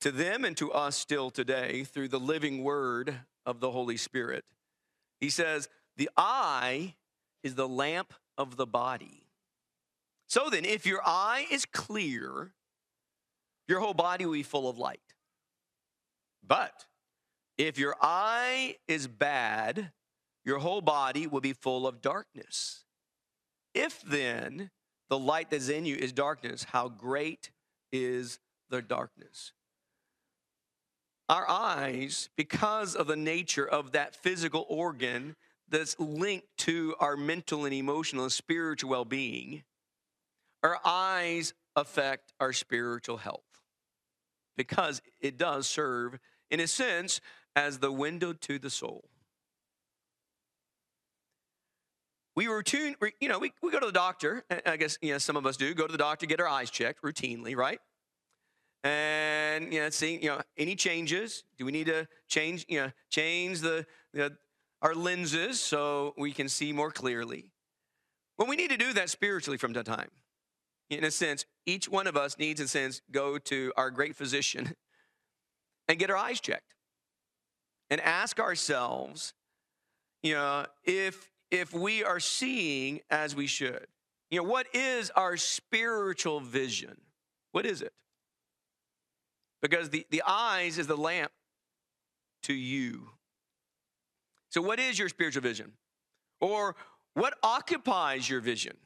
to 0.00 0.12
them 0.12 0.44
and 0.44 0.56
to 0.56 0.70
us 0.70 0.94
still 0.96 1.30
today 1.30 1.82
through 1.82 2.06
the 2.06 2.20
living 2.20 2.62
word 2.62 3.12
of 3.44 3.58
the 3.58 3.72
Holy 3.72 3.96
Spirit. 3.96 4.44
He 5.18 5.28
says, 5.28 5.68
The 5.96 6.08
eye 6.16 6.94
is 7.42 7.56
the 7.56 7.66
lamp 7.66 8.14
of 8.38 8.56
the 8.56 8.66
body. 8.66 9.26
So 10.28 10.48
then, 10.48 10.64
if 10.64 10.86
your 10.86 11.00
eye 11.04 11.46
is 11.50 11.64
clear, 11.64 12.52
your 13.66 13.80
whole 13.80 13.94
body 13.94 14.26
will 14.26 14.34
be 14.34 14.44
full 14.44 14.68
of 14.68 14.78
light. 14.78 15.00
But 16.46 16.86
if 17.58 17.78
your 17.78 17.96
eye 18.00 18.76
is 18.86 19.06
bad, 19.06 19.92
your 20.44 20.58
whole 20.58 20.80
body 20.80 21.26
will 21.26 21.40
be 21.40 21.52
full 21.52 21.86
of 21.86 22.00
darkness. 22.00 22.84
If 23.74 24.02
then 24.02 24.70
the 25.08 25.18
light 25.18 25.50
that's 25.50 25.68
in 25.68 25.84
you 25.84 25.96
is 25.96 26.12
darkness, 26.12 26.64
how 26.64 26.88
great 26.88 27.50
is 27.92 28.38
the 28.70 28.82
darkness? 28.82 29.52
Our 31.28 31.48
eyes, 31.48 32.28
because 32.36 32.94
of 32.94 33.06
the 33.08 33.16
nature 33.16 33.66
of 33.66 33.92
that 33.92 34.14
physical 34.14 34.64
organ 34.68 35.34
that's 35.68 35.98
linked 35.98 36.46
to 36.58 36.94
our 37.00 37.16
mental 37.16 37.64
and 37.64 37.74
emotional 37.74 38.24
and 38.24 38.32
spiritual 38.32 38.90
well 38.90 39.04
being, 39.04 39.64
our 40.62 40.78
eyes 40.84 41.52
affect 41.74 42.32
our 42.38 42.52
spiritual 42.52 43.16
health 43.16 43.42
because 44.56 45.02
it 45.20 45.36
does 45.36 45.66
serve, 45.66 46.18
in 46.50 46.60
a 46.60 46.66
sense, 46.66 47.20
as 47.56 47.78
the 47.78 47.90
window 47.90 48.32
to 48.34 48.58
the 48.58 48.70
soul. 48.70 49.08
We 52.36 52.48
routine, 52.48 52.96
you 53.18 53.28
know, 53.28 53.38
we, 53.38 53.52
we 53.62 53.72
go 53.72 53.80
to 53.80 53.86
the 53.86 53.92
doctor. 53.92 54.44
I 54.66 54.76
guess, 54.76 54.98
you 55.00 55.12
know, 55.12 55.18
some 55.18 55.36
of 55.36 55.46
us 55.46 55.56
do 55.56 55.74
go 55.74 55.86
to 55.86 55.92
the 55.92 55.98
doctor, 55.98 56.26
get 56.26 56.38
our 56.38 56.46
eyes 56.46 56.70
checked 56.70 57.02
routinely, 57.02 57.56
right? 57.56 57.80
And, 58.84 59.72
you 59.72 59.80
know, 59.80 59.88
see, 59.88 60.18
you 60.18 60.28
know, 60.28 60.42
any 60.58 60.76
changes? 60.76 61.44
Do 61.56 61.64
we 61.64 61.72
need 61.72 61.86
to 61.86 62.06
change, 62.28 62.66
you 62.68 62.82
know, 62.82 62.92
change 63.08 63.60
the, 63.60 63.86
the 64.12 64.36
our 64.82 64.94
lenses 64.94 65.60
so 65.60 66.12
we 66.18 66.30
can 66.30 66.48
see 66.50 66.74
more 66.74 66.92
clearly? 66.92 67.46
Well, 68.36 68.46
we 68.46 68.56
need 68.56 68.70
to 68.70 68.76
do 68.76 68.92
that 68.92 69.08
spiritually 69.08 69.56
from 69.56 69.72
time 69.72 69.84
to 69.84 69.90
time 69.90 70.10
in 70.90 71.04
a 71.04 71.10
sense, 71.10 71.46
each 71.64 71.88
one 71.88 72.06
of 72.06 72.16
us 72.16 72.38
needs, 72.38 72.60
in 72.60 72.66
a 72.66 72.68
sense, 72.68 73.00
go 73.10 73.38
to 73.38 73.72
our 73.76 73.90
great 73.90 74.14
physician 74.14 74.74
and 75.88 75.98
get 75.98 76.10
our 76.10 76.16
eyes 76.16 76.40
checked 76.40 76.75
and 77.90 78.00
ask 78.00 78.40
ourselves, 78.40 79.34
you 80.22 80.34
know, 80.34 80.66
if 80.84 81.30
if 81.50 81.72
we 81.72 82.02
are 82.02 82.20
seeing 82.20 83.00
as 83.10 83.34
we 83.36 83.46
should. 83.46 83.86
You 84.30 84.38
know, 84.38 84.48
what 84.48 84.66
is 84.74 85.10
our 85.10 85.36
spiritual 85.36 86.40
vision? 86.40 86.96
What 87.52 87.64
is 87.64 87.82
it? 87.82 87.92
Because 89.62 89.90
the, 89.90 90.06
the 90.10 90.22
eyes 90.26 90.78
is 90.78 90.86
the 90.86 90.96
lamp 90.96 91.30
to 92.42 92.54
you. 92.54 93.10
So, 94.50 94.60
what 94.60 94.78
is 94.78 94.98
your 94.98 95.08
spiritual 95.08 95.42
vision? 95.42 95.72
Or 96.40 96.76
what 97.14 97.34
occupies 97.42 98.28
your 98.28 98.40
vision? 98.40 98.76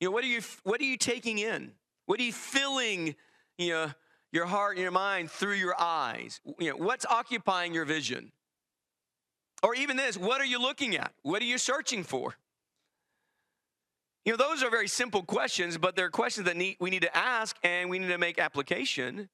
You 0.00 0.08
know, 0.08 0.12
what 0.12 0.24
are 0.24 0.28
you 0.28 0.40
what 0.64 0.80
are 0.80 0.84
you 0.84 0.96
taking 0.96 1.38
in? 1.38 1.72
What 2.06 2.20
are 2.20 2.24
you 2.24 2.32
filling, 2.32 3.14
you 3.58 3.70
know, 3.70 3.90
your 4.34 4.46
heart 4.46 4.72
and 4.72 4.82
your 4.82 4.90
mind 4.90 5.30
through 5.30 5.54
your 5.54 5.74
eyes? 5.80 6.40
You 6.58 6.70
know, 6.70 6.76
what's 6.76 7.06
occupying 7.06 7.72
your 7.72 7.84
vision? 7.84 8.32
Or 9.62 9.74
even 9.74 9.96
this, 9.96 10.18
what 10.18 10.40
are 10.40 10.46
you 10.46 10.60
looking 10.60 10.96
at? 10.96 11.12
What 11.22 11.40
are 11.40 11.46
you 11.46 11.56
searching 11.56 12.02
for? 12.02 12.34
You 14.24 14.32
know, 14.32 14.36
those 14.36 14.62
are 14.62 14.70
very 14.70 14.88
simple 14.88 15.22
questions, 15.22 15.78
but 15.78 15.96
they're 15.96 16.10
questions 16.10 16.46
that 16.46 16.56
need, 16.56 16.76
we 16.80 16.90
need 16.90 17.02
to 17.02 17.16
ask 17.16 17.56
and 17.62 17.88
we 17.88 17.98
need 17.98 18.08
to 18.08 18.18
make 18.18 18.38
application. 18.38 19.28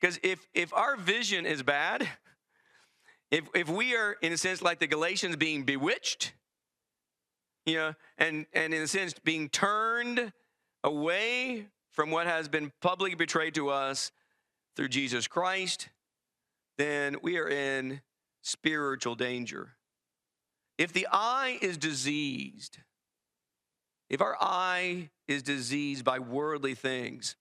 Because 0.00 0.18
if 0.22 0.46
if 0.54 0.72
our 0.72 0.96
vision 0.96 1.44
is 1.44 1.62
bad, 1.62 2.08
if 3.30 3.44
if 3.54 3.68
we 3.68 3.96
are 3.96 4.16
in 4.22 4.32
a 4.32 4.36
sense 4.36 4.62
like 4.62 4.78
the 4.78 4.86
Galatians 4.86 5.34
being 5.34 5.64
bewitched, 5.64 6.32
you 7.66 7.74
know, 7.74 7.94
and, 8.16 8.46
and 8.52 8.72
in 8.72 8.82
a 8.82 8.86
sense, 8.86 9.12
being 9.24 9.48
turned 9.48 10.32
away 10.84 11.66
from 11.92 12.10
what 12.10 12.26
has 12.26 12.48
been 12.48 12.72
publicly 12.80 13.16
betrayed 13.16 13.54
to 13.54 13.70
us 13.70 14.12
through 14.78 14.88
Jesus 14.88 15.26
Christ, 15.26 15.88
then 16.76 17.16
we 17.20 17.36
are 17.36 17.48
in 17.48 18.00
spiritual 18.42 19.16
danger. 19.16 19.70
If 20.78 20.92
the 20.92 21.08
eye 21.10 21.58
is 21.60 21.76
diseased, 21.76 22.78
if 24.08 24.20
our 24.20 24.36
eye 24.40 25.10
is 25.26 25.42
diseased 25.42 26.04
by 26.04 26.20
worldly 26.20 26.76
things, 26.76 27.34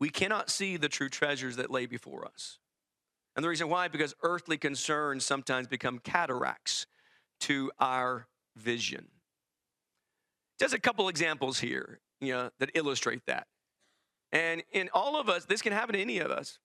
we 0.00 0.08
cannot 0.08 0.48
see 0.48 0.78
the 0.78 0.88
true 0.88 1.10
treasures 1.10 1.56
that 1.56 1.70
lay 1.70 1.84
before 1.84 2.24
us. 2.24 2.58
And 3.36 3.44
the 3.44 3.50
reason 3.50 3.68
why, 3.68 3.88
because 3.88 4.14
earthly 4.22 4.56
concerns 4.56 5.26
sometimes 5.26 5.66
become 5.66 5.98
cataracts 5.98 6.86
to 7.40 7.70
our 7.78 8.26
vision. 8.56 9.08
Just 10.58 10.72
a 10.72 10.80
couple 10.80 11.10
examples 11.10 11.60
here, 11.60 12.00
you 12.22 12.32
know, 12.32 12.48
that 12.58 12.70
illustrate 12.72 13.26
that. 13.26 13.46
And 14.32 14.62
in 14.72 14.88
all 14.92 15.18
of 15.18 15.28
us, 15.28 15.44
this 15.44 15.62
can 15.62 15.72
happen 15.72 15.94
to 15.94 16.00
any 16.00 16.18
of 16.18 16.30
us. 16.30 16.58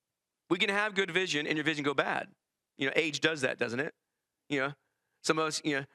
We 0.49 0.58
can 0.58 0.69
have 0.69 0.93
good 0.93 1.12
vision 1.12 1.47
and 1.47 1.58
your 1.58 1.65
vision 1.65 1.84
go 1.84 1.93
bad. 1.93 2.28
You 2.78 2.88
know, 2.88 2.93
age 2.95 3.21
does 3.21 3.41
that, 3.41 3.58
doesn't 3.58 3.80
it? 3.80 3.93
You 4.49 4.60
know, 4.60 4.73
some 5.23 5.39
of 5.39 5.47
us, 5.47 5.62
you 5.63 5.78
know, 5.78 5.86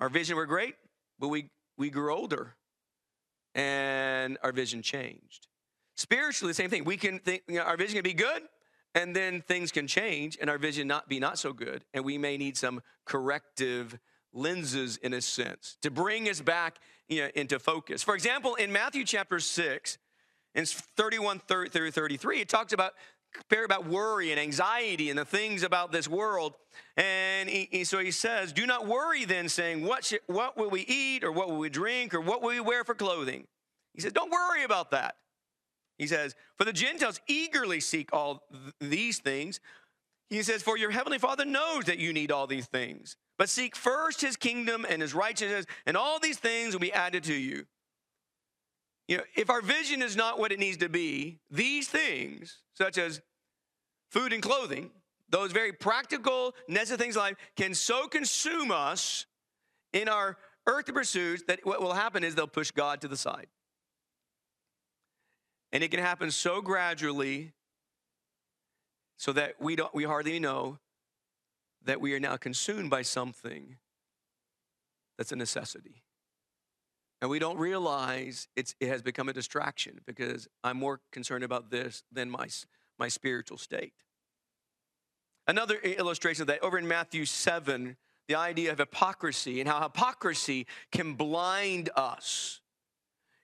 our 0.00 0.08
vision 0.08 0.36
were 0.36 0.46
great, 0.46 0.74
but 1.18 1.28
we 1.28 1.50
we 1.76 1.90
grew 1.90 2.14
older 2.14 2.54
and 3.54 4.38
our 4.42 4.52
vision 4.52 4.82
changed. 4.82 5.48
Spiritually, 5.96 6.50
the 6.50 6.54
same 6.54 6.70
thing. 6.70 6.84
We 6.84 6.96
can 6.96 7.18
think 7.18 7.42
you 7.48 7.56
know, 7.56 7.62
our 7.62 7.76
vision 7.76 7.96
can 7.96 8.04
be 8.04 8.14
good, 8.14 8.42
and 8.94 9.14
then 9.14 9.42
things 9.42 9.72
can 9.72 9.86
change 9.86 10.38
and 10.40 10.48
our 10.48 10.58
vision 10.58 10.86
not 10.86 11.08
be 11.08 11.18
not 11.18 11.38
so 11.38 11.52
good, 11.52 11.84
and 11.92 12.04
we 12.04 12.16
may 12.18 12.36
need 12.38 12.56
some 12.56 12.80
corrective 13.04 13.98
lenses 14.32 14.96
in 14.98 15.12
a 15.14 15.20
sense 15.20 15.76
to 15.82 15.90
bring 15.90 16.28
us 16.28 16.40
back 16.40 16.78
you 17.08 17.22
know, 17.22 17.28
into 17.34 17.58
focus. 17.58 18.02
For 18.02 18.14
example, 18.14 18.54
in 18.54 18.72
Matthew 18.72 19.04
chapter 19.04 19.40
6, 19.40 19.98
in 20.58 20.66
31 20.66 21.40
through 21.46 21.68
33, 21.68 22.40
it 22.40 22.48
talks 22.48 22.72
about 22.72 22.92
about 23.52 23.86
worry 23.86 24.32
and 24.32 24.40
anxiety 24.40 25.10
and 25.10 25.18
the 25.18 25.24
things 25.24 25.62
about 25.62 25.92
this 25.92 26.08
world. 26.08 26.54
And 26.96 27.48
he, 27.48 27.68
he, 27.70 27.84
so 27.84 27.98
he 27.98 28.10
says, 28.10 28.52
Do 28.52 28.66
not 28.66 28.86
worry 28.86 29.24
then, 29.24 29.48
saying, 29.48 29.84
what, 29.84 30.12
what 30.26 30.56
will 30.56 30.70
we 30.70 30.80
eat, 30.80 31.22
or 31.22 31.30
what 31.30 31.48
will 31.48 31.58
we 31.58 31.68
drink, 31.68 32.14
or 32.14 32.20
what 32.20 32.42
will 32.42 32.48
we 32.48 32.60
wear 32.60 32.84
for 32.84 32.94
clothing? 32.94 33.46
He 33.94 34.00
says, 34.00 34.12
Don't 34.12 34.30
worry 34.30 34.64
about 34.64 34.90
that. 34.90 35.16
He 35.98 36.06
says, 36.06 36.34
For 36.56 36.64
the 36.64 36.72
Gentiles 36.72 37.20
eagerly 37.28 37.80
seek 37.80 38.12
all 38.12 38.42
th- 38.50 38.90
these 38.90 39.18
things. 39.18 39.60
He 40.30 40.42
says, 40.42 40.62
For 40.62 40.76
your 40.76 40.90
heavenly 40.90 41.18
Father 41.18 41.44
knows 41.44 41.84
that 41.84 41.98
you 41.98 42.12
need 42.12 42.32
all 42.32 42.46
these 42.46 42.66
things. 42.66 43.16
But 43.36 43.48
seek 43.48 43.76
first 43.76 44.22
his 44.22 44.36
kingdom 44.36 44.84
and 44.88 45.02
his 45.02 45.14
righteousness, 45.14 45.66
and 45.86 45.96
all 45.96 46.18
these 46.18 46.38
things 46.38 46.72
will 46.72 46.80
be 46.80 46.92
added 46.92 47.22
to 47.24 47.34
you. 47.34 47.66
You 49.08 49.16
know, 49.16 49.22
if 49.34 49.48
our 49.48 49.62
vision 49.62 50.02
is 50.02 50.16
not 50.16 50.38
what 50.38 50.52
it 50.52 50.58
needs 50.58 50.76
to 50.78 50.88
be, 50.88 51.40
these 51.50 51.88
things, 51.88 52.58
such 52.74 52.98
as 52.98 53.22
food 54.10 54.34
and 54.34 54.42
clothing, 54.42 54.90
those 55.30 55.50
very 55.50 55.72
practical, 55.72 56.54
necessary 56.68 56.98
things 56.98 57.16
in 57.16 57.22
life, 57.22 57.36
can 57.56 57.74
so 57.74 58.06
consume 58.06 58.70
us 58.70 59.26
in 59.94 60.08
our 60.08 60.36
earthly 60.66 60.92
pursuits 60.92 61.42
that 61.48 61.60
what 61.64 61.80
will 61.80 61.94
happen 61.94 62.22
is 62.22 62.34
they'll 62.34 62.46
push 62.46 62.70
God 62.70 63.00
to 63.00 63.08
the 63.08 63.16
side. 63.16 63.46
And 65.72 65.82
it 65.82 65.90
can 65.90 66.00
happen 66.00 66.30
so 66.30 66.60
gradually 66.60 67.52
so 69.16 69.32
that 69.32 69.54
we 69.60 69.76
don't 69.76 69.94
we 69.94 70.04
hardly 70.04 70.38
know 70.38 70.78
that 71.84 72.00
we 72.00 72.14
are 72.14 72.20
now 72.20 72.36
consumed 72.36 72.90
by 72.90 73.02
something 73.02 73.76
that's 75.16 75.32
a 75.32 75.36
necessity. 75.36 76.02
And 77.20 77.30
we 77.30 77.38
don't 77.38 77.58
realize 77.58 78.48
it 78.54 78.74
has 78.80 79.02
become 79.02 79.28
a 79.28 79.32
distraction 79.32 80.00
because 80.06 80.48
I'm 80.62 80.76
more 80.76 81.00
concerned 81.10 81.44
about 81.44 81.70
this 81.70 82.04
than 82.12 82.30
my, 82.30 82.48
my 82.98 83.08
spiritual 83.08 83.58
state. 83.58 83.92
Another 85.46 85.76
illustration 85.76 86.42
of 86.42 86.48
that 86.48 86.62
over 86.62 86.78
in 86.78 86.86
Matthew 86.86 87.24
7, 87.24 87.96
the 88.28 88.34
idea 88.34 88.70
of 88.70 88.78
hypocrisy 88.78 89.60
and 89.60 89.68
how 89.68 89.82
hypocrisy 89.82 90.66
can 90.92 91.14
blind 91.14 91.90
us. 91.96 92.60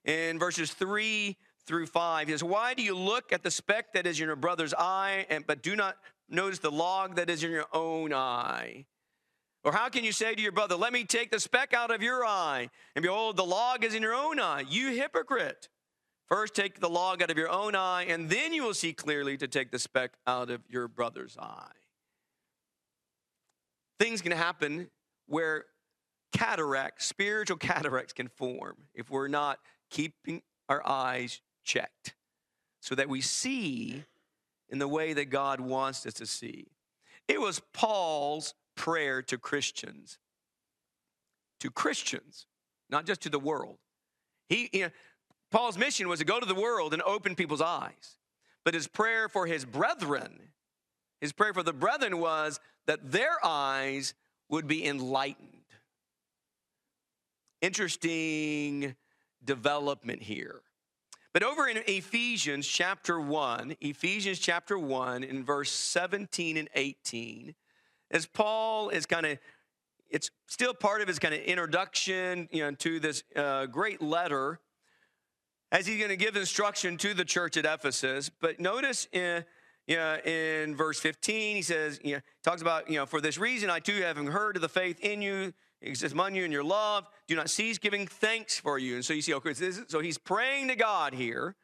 In 0.04 0.38
verses 0.38 0.72
3 0.72 1.36
through 1.66 1.86
5, 1.86 2.28
he 2.28 2.32
says, 2.32 2.44
Why 2.44 2.74
do 2.74 2.82
you 2.82 2.94
look 2.94 3.32
at 3.32 3.42
the 3.42 3.50
speck 3.50 3.94
that 3.94 4.06
is 4.06 4.20
in 4.20 4.26
your 4.26 4.36
brother's 4.36 4.74
eye, 4.74 5.26
and, 5.30 5.46
but 5.46 5.62
do 5.62 5.74
not 5.74 5.96
Notice 6.28 6.58
the 6.58 6.70
log 6.70 7.16
that 7.16 7.28
is 7.28 7.44
in 7.44 7.50
your 7.50 7.66
own 7.72 8.12
eye. 8.12 8.86
Or 9.64 9.72
how 9.72 9.88
can 9.88 10.04
you 10.04 10.12
say 10.12 10.34
to 10.34 10.42
your 10.42 10.52
brother, 10.52 10.76
Let 10.76 10.92
me 10.92 11.04
take 11.04 11.30
the 11.30 11.40
speck 11.40 11.72
out 11.72 11.90
of 11.90 12.02
your 12.02 12.24
eye, 12.24 12.68
and 12.94 13.02
behold, 13.02 13.36
the 13.36 13.44
log 13.44 13.82
is 13.82 13.94
in 13.94 14.02
your 14.02 14.14
own 14.14 14.38
eye? 14.38 14.64
You 14.68 14.92
hypocrite. 14.92 15.68
First, 16.28 16.54
take 16.54 16.80
the 16.80 16.88
log 16.88 17.22
out 17.22 17.30
of 17.30 17.36
your 17.36 17.50
own 17.50 17.74
eye, 17.74 18.04
and 18.08 18.30
then 18.30 18.52
you 18.52 18.62
will 18.62 18.74
see 18.74 18.92
clearly 18.92 19.36
to 19.36 19.48
take 19.48 19.70
the 19.70 19.78
speck 19.78 20.12
out 20.26 20.50
of 20.50 20.62
your 20.68 20.88
brother's 20.88 21.36
eye. 21.38 21.70
Things 23.98 24.22
can 24.22 24.32
happen 24.32 24.90
where 25.26 25.66
cataracts, 26.32 27.06
spiritual 27.06 27.56
cataracts, 27.58 28.12
can 28.12 28.28
form 28.28 28.76
if 28.94 29.10
we're 29.10 29.28
not 29.28 29.58
keeping 29.90 30.42
our 30.68 30.86
eyes 30.86 31.40
checked 31.62 32.14
so 32.80 32.94
that 32.94 33.08
we 33.08 33.20
see 33.20 34.02
in 34.68 34.78
the 34.78 34.88
way 34.88 35.12
that 35.12 35.26
God 35.26 35.60
wants 35.60 36.04
us 36.06 36.14
to 36.14 36.26
see. 36.26 36.66
It 37.28 37.40
was 37.40 37.60
Paul's 37.72 38.54
prayer 38.76 39.22
to 39.22 39.38
Christians, 39.38 40.18
to 41.60 41.70
Christians, 41.70 42.46
not 42.90 43.06
just 43.06 43.22
to 43.22 43.28
the 43.28 43.38
world. 43.38 43.78
He, 44.48 44.68
you 44.72 44.82
know, 44.82 44.90
Paul's 45.50 45.78
mission 45.78 46.08
was 46.08 46.18
to 46.18 46.24
go 46.24 46.40
to 46.40 46.46
the 46.46 46.54
world 46.54 46.92
and 46.92 47.02
open 47.02 47.34
people's 47.34 47.60
eyes. 47.60 48.18
But 48.64 48.74
his 48.74 48.88
prayer 48.88 49.28
for 49.28 49.46
his 49.46 49.64
brethren, 49.64 50.38
his 51.20 51.32
prayer 51.32 51.54
for 51.54 51.62
the 51.62 51.72
brethren 51.72 52.18
was 52.18 52.60
that 52.86 53.12
their 53.12 53.44
eyes 53.44 54.14
would 54.48 54.66
be 54.66 54.86
enlightened. 54.86 55.50
Interesting 57.60 58.94
development 59.44 60.22
here. 60.22 60.62
But 61.32 61.42
over 61.42 61.66
in 61.66 61.78
Ephesians 61.88 62.66
chapter 62.66 63.20
1, 63.20 63.76
Ephesians 63.80 64.38
chapter 64.38 64.78
1, 64.78 65.24
in 65.24 65.44
verse 65.44 65.70
17 65.70 66.56
and 66.56 66.68
18, 66.74 67.54
as 68.14 68.26
Paul 68.26 68.90
is 68.90 69.04
kind 69.04 69.26
of, 69.26 69.38
it's 70.08 70.30
still 70.46 70.72
part 70.72 71.02
of 71.02 71.08
his 71.08 71.18
kind 71.18 71.34
of 71.34 71.40
introduction 71.40 72.48
you 72.52 72.62
know, 72.62 72.70
to 72.70 73.00
this 73.00 73.24
uh, 73.34 73.66
great 73.66 74.00
letter, 74.00 74.60
as 75.72 75.86
he's 75.86 75.98
going 75.98 76.10
to 76.10 76.16
give 76.16 76.36
instruction 76.36 76.96
to 76.98 77.12
the 77.12 77.24
church 77.24 77.56
at 77.56 77.64
Ephesus. 77.64 78.30
But 78.40 78.60
notice 78.60 79.08
in, 79.12 79.44
you 79.88 79.96
know, 79.96 80.16
in 80.24 80.76
verse 80.76 81.00
15, 81.00 81.56
he 81.56 81.62
says, 81.62 81.98
you 82.04 82.14
know, 82.14 82.20
talks 82.44 82.62
about, 82.62 82.88
you 82.88 82.96
know, 82.96 83.06
for 83.06 83.20
this 83.20 83.36
reason 83.36 83.68
I 83.68 83.80
too 83.80 84.00
having 84.02 84.28
heard 84.28 84.54
of 84.54 84.62
the 84.62 84.68
faith 84.68 85.00
in 85.00 85.20
you, 85.20 85.52
exists 85.82 86.14
among 86.14 86.36
you 86.36 86.44
in 86.44 86.52
your 86.52 86.62
love, 86.62 87.08
do 87.26 87.34
not 87.34 87.50
cease 87.50 87.78
giving 87.78 88.06
thanks 88.06 88.58
for 88.58 88.78
you. 88.78 88.94
And 88.94 89.04
so 89.04 89.12
you 89.12 89.22
see, 89.22 89.34
okay, 89.34 89.52
so 89.52 89.98
he's 89.98 90.18
praying 90.18 90.68
to 90.68 90.76
God 90.76 91.14
here, 91.14 91.56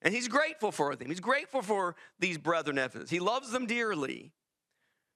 and 0.00 0.14
he's 0.14 0.28
grateful 0.28 0.70
for 0.70 0.94
them. 0.94 1.08
He's 1.08 1.18
grateful 1.18 1.60
for 1.60 1.96
these 2.20 2.38
brethren 2.38 2.78
Ephesus. 2.78 3.10
He 3.10 3.18
loves 3.18 3.50
them 3.50 3.66
dearly. 3.66 4.32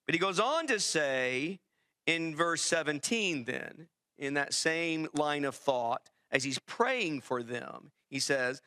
But 0.07 0.15
he 0.15 0.19
goes 0.19 0.41
on 0.41 0.67
to 0.67 0.81
say 0.81 1.61
in 2.07 2.35
verse 2.35 2.63
17, 2.63 3.45
then, 3.45 3.89
in 4.19 4.35
that 4.35 4.55
same 4.55 5.09
line 5.15 5.45
of 5.45 5.55
thought, 5.55 6.11
as 6.31 6.45
he's 6.45 6.59
praying 6.61 7.21
for 7.21 7.43
them, 7.43 7.93
he 8.09 8.19
says, 8.19 8.61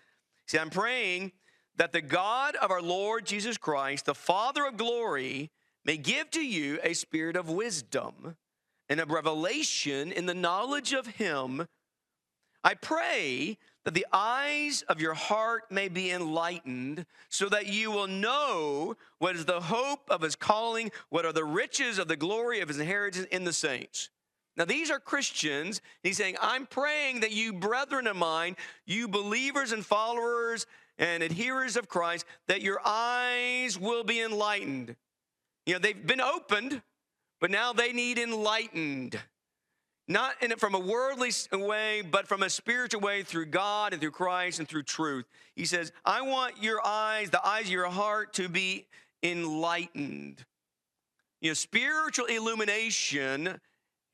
See, 0.47 0.59
I'm 0.59 0.69
praying 0.69 1.31
that 1.77 1.91
the 1.91 2.01
God 2.01 2.55
of 2.55 2.71
our 2.71 2.81
Lord 2.81 3.25
Jesus 3.25 3.57
Christ, 3.57 4.05
the 4.05 4.15
Father 4.15 4.65
of 4.65 4.77
glory, 4.77 5.51
may 5.83 5.97
give 5.97 6.29
to 6.31 6.45
you 6.45 6.79
a 6.83 6.93
spirit 6.93 7.35
of 7.35 7.49
wisdom 7.49 8.37
and 8.87 8.99
of 8.99 9.11
revelation 9.11 10.11
in 10.11 10.25
the 10.25 10.33
knowledge 10.33 10.93
of 10.93 11.07
him. 11.07 11.67
I 12.63 12.75
pray 12.75 13.57
that 13.85 13.93
the 13.93 14.07
eyes 14.11 14.83
of 14.89 14.99
your 14.99 15.13
heart 15.13 15.71
may 15.71 15.87
be 15.87 16.11
enlightened, 16.11 17.05
so 17.29 17.47
that 17.49 17.67
you 17.67 17.91
will 17.91 18.07
know 18.07 18.97
what 19.19 19.35
is 19.35 19.45
the 19.45 19.61
hope 19.61 20.09
of 20.09 20.21
his 20.21 20.35
calling, 20.35 20.91
what 21.09 21.23
are 21.23 21.31
the 21.31 21.45
riches 21.45 21.99
of 21.99 22.07
the 22.07 22.15
glory 22.15 22.59
of 22.59 22.67
his 22.67 22.79
inheritance 22.79 23.27
in 23.31 23.43
the 23.43 23.53
saints. 23.53 24.09
Now, 24.57 24.65
these 24.65 24.89
are 24.89 24.99
Christians. 24.99 25.81
He's 26.01 26.17
saying, 26.17 26.37
I'm 26.41 26.65
praying 26.65 27.19
that 27.19 27.31
you, 27.31 27.53
brethren 27.53 28.07
of 28.07 28.15
mine, 28.15 28.55
you 28.87 29.07
believers 29.07 29.71
and 29.71 29.85
followers 29.85 30.65
and 30.97 31.21
adherers 31.21 31.77
of 31.77 31.87
Christ, 31.87 32.25
that 32.47 32.61
your 32.61 32.79
eyes 32.83 33.77
will 33.79 34.03
be 34.03 34.21
enlightened. 34.21 34.95
You 35.65 35.73
know, 35.73 35.79
they've 35.79 36.07
been 36.07 36.21
opened, 36.21 36.81
but 37.39 37.51
now 37.51 37.73
they 37.73 37.91
need 37.91 38.17
enlightened 38.17 39.19
not 40.07 40.35
in 40.41 40.51
it 40.51 40.59
from 40.59 40.75
a 40.75 40.79
worldly 40.79 41.31
way, 41.51 42.03
but 42.03 42.27
from 42.27 42.43
a 42.43 42.49
spiritual 42.49 43.01
way 43.01 43.23
through 43.23 43.47
God 43.47 43.91
and 43.91 44.01
through 44.01 44.11
Christ 44.11 44.59
and 44.59 44.67
through 44.67 44.83
truth. 44.83 45.25
He 45.55 45.65
says, 45.65 45.91
I 46.03 46.21
want 46.21 46.61
your 46.61 46.85
eyes, 46.85 47.31
the 47.31 47.45
eyes 47.45 47.65
of 47.65 47.71
your 47.71 47.89
heart, 47.89 48.33
to 48.33 48.47
be 48.47 48.85
enlightened. 49.23 50.45
You 51.41 51.49
know, 51.49 51.53
spiritual 51.55 52.25
illumination, 52.25 53.59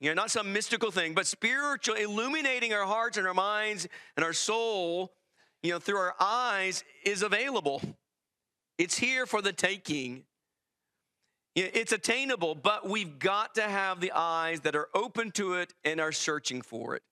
you 0.00 0.08
know, 0.08 0.14
not 0.14 0.30
some 0.30 0.52
mystical 0.52 0.90
thing, 0.90 1.14
but 1.14 1.26
spiritual 1.26 1.94
illuminating 1.94 2.72
our 2.72 2.86
hearts 2.86 3.18
and 3.18 3.26
our 3.26 3.34
minds 3.34 3.86
and 4.16 4.24
our 4.24 4.32
soul, 4.32 5.12
you 5.62 5.72
know, 5.72 5.78
through 5.78 5.98
our 5.98 6.14
eyes 6.18 6.84
is 7.04 7.22
available. 7.22 7.82
It's 8.78 8.98
here 8.98 9.26
for 9.26 9.42
the 9.42 9.52
taking. 9.52 10.24
It's 11.54 11.92
attainable, 11.92 12.54
but 12.54 12.88
we've 12.88 13.18
got 13.18 13.56
to 13.56 13.62
have 13.62 14.00
the 14.00 14.12
eyes 14.14 14.60
that 14.60 14.74
are 14.74 14.88
open 14.94 15.30
to 15.32 15.54
it 15.54 15.74
and 15.84 16.00
are 16.00 16.12
searching 16.12 16.62
for 16.62 16.96
it. 16.96 17.02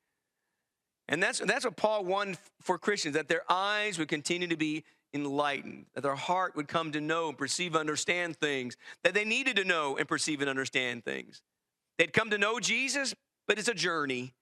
And 1.08 1.22
that's, 1.22 1.40
that's 1.40 1.64
what 1.64 1.76
Paul 1.76 2.04
wanted 2.04 2.38
for 2.60 2.78
Christians, 2.78 3.14
that 3.16 3.28
their 3.28 3.42
eyes 3.50 3.98
would 3.98 4.08
continue 4.08 4.48
to 4.48 4.56
be 4.56 4.84
enlightened, 5.12 5.86
that 5.94 6.02
their 6.02 6.14
heart 6.14 6.56
would 6.56 6.68
come 6.68 6.92
to 6.92 7.00
know 7.00 7.28
and 7.28 7.36
perceive 7.36 7.74
and 7.74 7.80
understand 7.80 8.36
things 8.36 8.76
that 9.02 9.12
they 9.12 9.24
needed 9.24 9.56
to 9.56 9.64
know 9.64 9.96
and 9.96 10.08
perceive 10.08 10.40
and 10.40 10.48
understand 10.48 11.04
things. 11.04 11.42
They'd 11.98 12.12
come 12.12 12.30
to 12.30 12.38
know 12.38 12.60
Jesus, 12.60 13.14
but 13.46 13.58
it's 13.58 13.68
a 13.68 13.74
journey. 13.74 14.32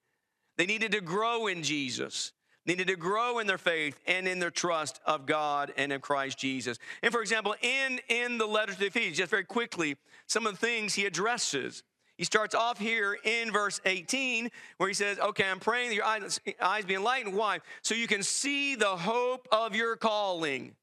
They 0.57 0.65
needed 0.65 0.91
to 0.93 1.01
grow 1.01 1.47
in 1.47 1.63
Jesus 1.63 2.31
needed 2.69 2.87
to 2.87 2.95
grow 2.95 3.39
in 3.39 3.47
their 3.47 3.57
faith 3.57 3.99
and 4.07 4.27
in 4.27 4.39
their 4.39 4.51
trust 4.51 4.99
of 5.05 5.25
God 5.25 5.73
and 5.77 5.91
of 5.91 6.01
Christ 6.01 6.37
Jesus. 6.37 6.77
And 7.01 7.11
for 7.11 7.21
example, 7.21 7.55
in, 7.61 7.99
in 8.07 8.37
the 8.37 8.45
letter 8.45 8.73
to 8.73 8.79
the 8.79 8.87
Ephesians, 8.87 9.17
just 9.17 9.31
very 9.31 9.43
quickly, 9.43 9.97
some 10.27 10.45
of 10.45 10.53
the 10.53 10.65
things 10.65 10.93
he 10.93 11.05
addresses. 11.05 11.83
He 12.17 12.25
starts 12.25 12.53
off 12.53 12.77
here 12.77 13.17
in 13.23 13.51
verse 13.51 13.79
18 13.85 14.51
where 14.77 14.89
he 14.89 14.93
says, 14.93 15.17
Okay, 15.19 15.45
I'm 15.49 15.59
praying 15.59 15.89
that 15.89 15.95
your 15.95 16.05
eyes, 16.05 16.39
eyes 16.61 16.85
be 16.85 16.95
enlightened. 16.95 17.35
Why? 17.35 17.59
So 17.81 17.95
you 17.95 18.07
can 18.07 18.23
see 18.23 18.75
the 18.75 18.97
hope 18.97 19.47
of 19.51 19.75
your 19.75 19.95
calling. 19.95 20.75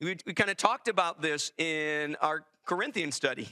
We, 0.00 0.16
we 0.24 0.34
kind 0.34 0.50
of 0.50 0.56
talked 0.56 0.88
about 0.88 1.20
this 1.20 1.52
in 1.58 2.16
our 2.20 2.44
Corinthian 2.64 3.10
study. 3.10 3.48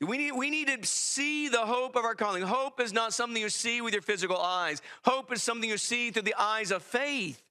We 0.00 0.16
need, 0.16 0.32
we 0.32 0.48
need 0.48 0.68
to 0.68 0.86
see 0.86 1.48
the 1.48 1.66
hope 1.66 1.96
of 1.96 2.04
our 2.04 2.14
calling. 2.14 2.42
Hope 2.42 2.80
is 2.80 2.92
not 2.92 3.12
something 3.12 3.42
you 3.42 3.48
see 3.48 3.80
with 3.80 3.92
your 3.92 4.02
physical 4.02 4.36
eyes. 4.36 4.80
Hope 5.04 5.32
is 5.32 5.42
something 5.42 5.68
you 5.68 5.76
see 5.76 6.10
through 6.10 6.22
the 6.22 6.36
eyes 6.38 6.70
of 6.70 6.82
faith. 6.82 7.42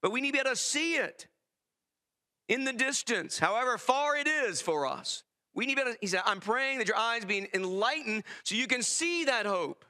But 0.00 0.12
we 0.12 0.20
need 0.20 0.28
to 0.28 0.32
be 0.34 0.38
able 0.38 0.50
to 0.50 0.56
see 0.56 0.94
it 0.94 1.26
in 2.48 2.64
the 2.64 2.72
distance, 2.72 3.38
however 3.38 3.78
far 3.78 4.16
it 4.16 4.28
is 4.28 4.60
for 4.62 4.86
us. 4.86 5.24
We 5.54 5.66
need 5.66 5.74
to 5.74 5.76
be 5.76 5.82
able 5.82 5.92
to, 5.94 5.98
he 6.00 6.06
said, 6.06 6.22
I'm 6.24 6.38
praying 6.38 6.78
that 6.78 6.86
your 6.86 6.96
eyes 6.96 7.24
be 7.24 7.48
enlightened 7.52 8.22
so 8.44 8.54
you 8.54 8.68
can 8.68 8.82
see 8.82 9.24
that 9.24 9.44
hope. 9.44 9.84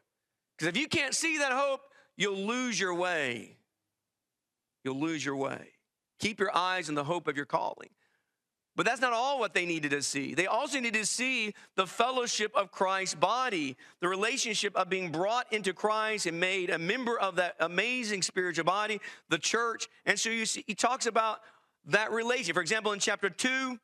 Because 0.57 0.69
if 0.69 0.77
you 0.79 0.89
can't 0.89 1.15
see 1.15 1.39
that 1.39 1.53
hope, 1.53 1.83
you'll 2.17 2.47
lose 2.47 2.81
your 2.81 2.95
way. 2.95 3.59
You'll 4.83 4.99
lose 4.99 5.23
your 5.23 5.37
way. 5.37 5.73
Keep 6.19 6.41
your 6.41 6.57
eyes 6.57 6.89
on 6.89 6.95
the 6.95 7.05
hope 7.05 7.29
of 7.29 7.37
your 7.37 7.47
calling. 7.47 7.91
But 8.79 8.87
that's 8.87 9.01
not 9.01 9.13
all 9.13 9.41
what 9.41 9.55
they 9.55 9.67
needed 9.67 9.91
to 9.91 10.03
see. 10.03 10.35
They 10.35 10.47
also 10.47 10.79
needed 10.79 11.01
to 11.01 11.05
see 11.05 11.53
the 11.75 11.85
fellowship 11.85 12.53
of 12.55 12.71
Christ's 12.71 13.17
body, 13.17 13.77
the 14.01 14.07
relationship 14.07 14.77
of 14.77 14.89
being 14.89 15.11
brought 15.11 15.53
into 15.53 15.73
Christ 15.73 16.27
and 16.27 16.39
made 16.39 16.71
a 16.71 16.79
member 16.79 17.19
of 17.19 17.35
that 17.37 17.57
amazing 17.59 18.23
spiritual 18.23 18.65
body, 18.65 19.01
the 19.31 19.39
church. 19.39 19.89
And 20.07 20.17
so 20.17 20.31
you 20.31 20.47
see, 20.47 20.63
he 20.69 20.77
talks 20.77 21.07
about 21.07 21.41
that 21.87 22.13
relation. 22.13 22.55
For 22.55 22.61
example, 22.61 22.93
in 22.93 23.01
chapter 23.01 23.29
2, 23.29 23.81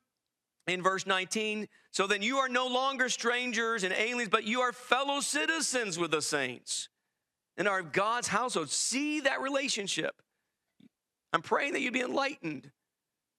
in 0.68 0.80
verse 0.80 1.08
19, 1.08 1.66
so 1.90 2.06
then 2.06 2.22
you 2.22 2.36
are 2.36 2.48
no 2.48 2.68
longer 2.68 3.08
strangers 3.08 3.82
and 3.82 3.92
aliens, 3.92 4.28
but 4.30 4.44
you 4.44 4.60
are 4.60 4.72
fellow 4.72 5.18
citizens 5.18 5.98
with 5.98 6.12
the 6.12 6.22
saints 6.22 6.88
and 7.56 7.66
are 7.66 7.82
God's 7.82 8.28
household. 8.28 8.70
See 8.70 9.18
that 9.22 9.40
relationship. 9.40 10.22
I'm 11.32 11.42
praying 11.42 11.72
that 11.72 11.80
you'd 11.80 11.94
be 11.94 12.00
enlightened 12.00 12.70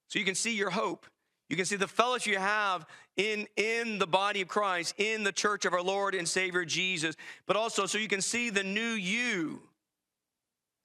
so 0.08 0.18
you 0.18 0.26
can 0.26 0.34
see 0.34 0.54
your 0.54 0.68
hope 0.68 1.06
you 1.48 1.56
can 1.56 1.64
see 1.64 1.76
the 1.76 1.86
fellowship 1.86 2.32
you 2.32 2.38
have 2.38 2.86
in, 3.16 3.46
in 3.56 3.98
the 3.98 4.06
body 4.06 4.42
of 4.42 4.48
Christ, 4.48 4.94
in 4.98 5.22
the 5.22 5.32
church 5.32 5.64
of 5.64 5.72
our 5.72 5.82
Lord 5.82 6.14
and 6.14 6.28
Savior 6.28 6.64
Jesus, 6.64 7.16
but 7.46 7.56
also 7.56 7.86
so 7.86 7.98
you 7.98 8.08
can 8.08 8.20
see 8.20 8.50
the 8.50 8.64
new 8.64 8.80
you. 8.80 9.62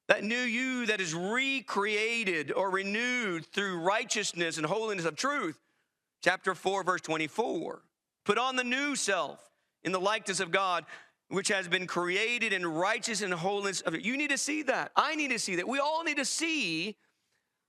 That 0.08 0.24
new 0.24 0.36
you 0.36 0.86
that 0.88 1.02
is 1.02 1.16
recreated 1.16 2.52
or 2.52 2.70
renewed 2.70 3.46
through 3.46 3.80
righteousness 3.80 4.58
and 4.58 4.66
holiness 4.66 5.06
of 5.06 5.16
truth. 5.16 5.60
Chapter 6.24 6.54
4, 6.54 6.84
verse 6.84 7.02
24. 7.02 7.82
Put 8.26 8.38
on 8.38 8.56
the 8.56 8.64
new 8.64 8.96
self 8.96 9.40
in 9.84 9.92
the 9.92 10.00
likeness 10.00 10.40
of 10.40 10.52
God, 10.52 10.86
which 11.30 11.48
has 11.48 11.68
been 11.68 11.88
created 11.88 12.54
in 12.54 12.68
righteousness 12.68 13.22
and 13.22 13.34
holiness 13.34 13.82
of 13.82 13.96
it. 13.96 14.02
You 14.02 14.16
need 14.16 14.30
to 14.30 14.38
see 14.38 14.62
that. 14.64 14.92
I 14.96 15.16
need 15.16 15.32
to 15.32 15.40
see 15.40 15.56
that. 15.56 15.68
We 15.68 15.80
all 15.80 16.04
need 16.04 16.18
to 16.18 16.26
see 16.26 16.98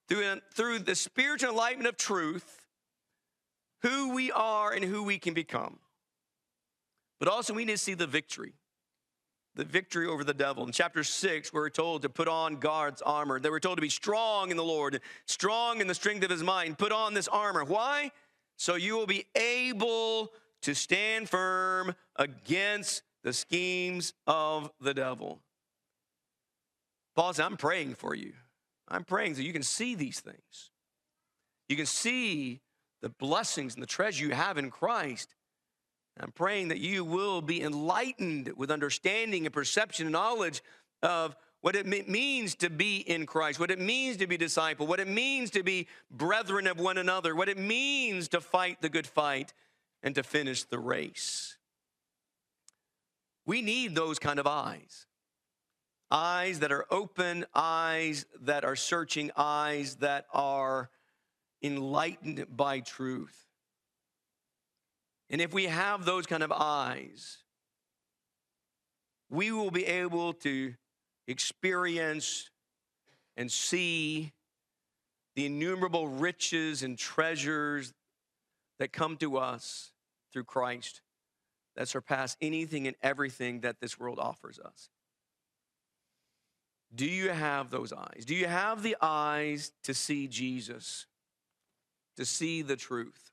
through, 0.09 0.40
through 0.53 0.80
the 0.80 0.95
spiritual 0.95 1.51
enlightenment 1.51 1.88
of 1.88 1.97
truth 1.97 2.61
who 3.83 4.14
we 4.14 4.30
are 4.33 4.72
and 4.72 4.85
who 4.85 5.03
we 5.03 5.18
can 5.18 5.35
become. 5.35 5.78
But 7.18 7.28
also, 7.28 7.55
we 7.55 7.64
need 7.64 7.72
to 7.72 7.78
see 7.78 7.95
the 7.95 8.07
victory 8.07 8.55
the 9.55 9.64
victory 9.64 10.07
over 10.07 10.24
the 10.24 10.35
devil. 10.35 10.64
In 10.64 10.72
chapter 10.72 11.05
6, 11.05 11.53
we're 11.53 11.68
told 11.68 12.03
to 12.03 12.09
put 12.09 12.28
on 12.28 12.57
God's 12.57 13.03
armor. 13.03 13.39
They 13.39 13.51
were 13.51 13.61
told 13.61 13.76
to 13.76 13.83
be 13.83 13.91
strong 13.91 14.51
in 14.51 14.57
the 14.57 14.64
Lord, 14.64 15.01
strong 15.26 15.80
in 15.80 15.87
the 15.87 15.95
strength 15.95 16.24
of 16.24 16.30
his 16.30 16.43
mind. 16.43 16.78
Put 16.78 16.93
on 16.93 17.14
this 17.14 17.28
armor. 17.28 17.64
Why? 17.64 18.11
So 18.57 18.76
you 18.76 18.97
will 18.97 19.07
be 19.07 19.26
able 19.35 20.33
to 20.62 20.74
stand 20.74 21.28
firm 21.28 21.95
against 22.16 23.03
the 23.24 23.33
schemes 23.33 24.14
of 24.26 24.70
the 24.80 24.95
devil. 24.95 25.41
Paul 27.14 27.35
said, 27.35 27.45
I'm 27.45 27.57
praying 27.57 27.97
for 27.97 28.14
you. 28.14 28.33
I'm 28.89 29.05
praying 29.05 29.35
so 29.35 29.43
you 29.43 29.53
can 29.53 29.62
see 29.62 29.95
these 29.95 30.20
things. 30.20 30.70
You 31.68 31.76
can 31.76 31.87
see 31.87 32.61
the 33.03 33.11
blessings 33.11 33.74
and 33.74 33.82
the 33.82 33.86
treasure 33.86 34.24
you 34.24 34.32
have 34.32 34.57
in 34.57 34.70
Christ. 34.70 35.34
I'm 36.18 36.32
praying 36.32 36.68
that 36.68 36.78
you 36.78 37.05
will 37.05 37.42
be 37.42 37.62
enlightened 37.62 38.53
with 38.57 38.70
understanding 38.70 39.44
and 39.44 39.53
perception 39.53 40.07
and 40.07 40.12
knowledge 40.12 40.62
of 41.03 41.36
what 41.62 41.76
it 41.76 41.86
means 42.09 42.55
to 42.57 42.70
be 42.70 42.98
in 42.98 43.24
Christ, 43.24 43.61
what 43.61 43.70
it 43.70 43.80
means 43.80 44.16
to 44.18 44.26
be 44.26 44.36
disciple, 44.36 44.86
what 44.86 45.00
it 45.00 45.09
means 45.09 45.50
to 45.50 45.62
be 45.62 45.86
brethren 46.11 46.66
of 46.66 46.78
one 46.78 46.98
another, 46.98 47.34
what 47.34 47.48
it 47.48 47.59
means 47.59 48.28
to 48.28 48.40
fight 48.40 48.80
the 48.80 48.88
good 48.88 49.07
fight 49.07 49.53
and 50.03 50.14
to 50.14 50.22
finish 50.22 50.64
the 50.64 50.78
race. 50.78 51.57
We 53.46 53.62
need 53.62 53.94
those 53.94 54.18
kind 54.18 54.38
of 54.38 54.46
eyes. 54.46 55.07
Eyes 56.11 56.59
that 56.59 56.72
are 56.72 56.84
open, 56.90 57.46
eyes 57.55 58.26
that 58.42 58.64
are 58.64 58.76
searching, 58.76 59.30
eyes 59.36 59.96
that 59.96 60.26
are 60.32 60.90
enlightened 61.62 62.46
by 62.56 62.80
truth. 62.80 63.46
And 65.30 65.40
if 65.40 65.54
we 65.54 65.64
have 65.64 66.04
those 66.04 66.26
kind 66.26 66.42
of 66.42 66.52
eyes, 66.52 67.38
we 69.30 69.50
will 69.50 69.70
be 69.70 69.86
able 69.86 70.34
to 70.34 70.74
experience 71.26 72.50
and 73.36 73.50
see 73.50 74.32
the 75.34 75.46
innumerable 75.46 76.08
riches 76.08 76.82
and 76.82 76.98
treasures 76.98 77.94
that 78.78 78.92
come 78.92 79.16
to 79.16 79.38
us 79.38 79.92
through 80.32 80.44
Christ 80.44 81.00
that 81.76 81.88
surpass 81.88 82.36
anything 82.42 82.86
and 82.86 82.96
everything 83.02 83.60
that 83.60 83.80
this 83.80 83.98
world 83.98 84.18
offers 84.18 84.58
us. 84.58 84.90
Do 86.94 87.06
you 87.06 87.30
have 87.30 87.70
those 87.70 87.92
eyes? 87.92 88.24
Do 88.26 88.34
you 88.34 88.46
have 88.46 88.82
the 88.82 88.96
eyes 89.00 89.72
to 89.84 89.94
see 89.94 90.28
Jesus, 90.28 91.06
to 92.16 92.24
see 92.24 92.62
the 92.62 92.76
truth? 92.76 93.30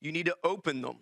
You 0.00 0.12
need 0.12 0.26
to 0.26 0.36
open 0.44 0.82
them. 0.82 0.96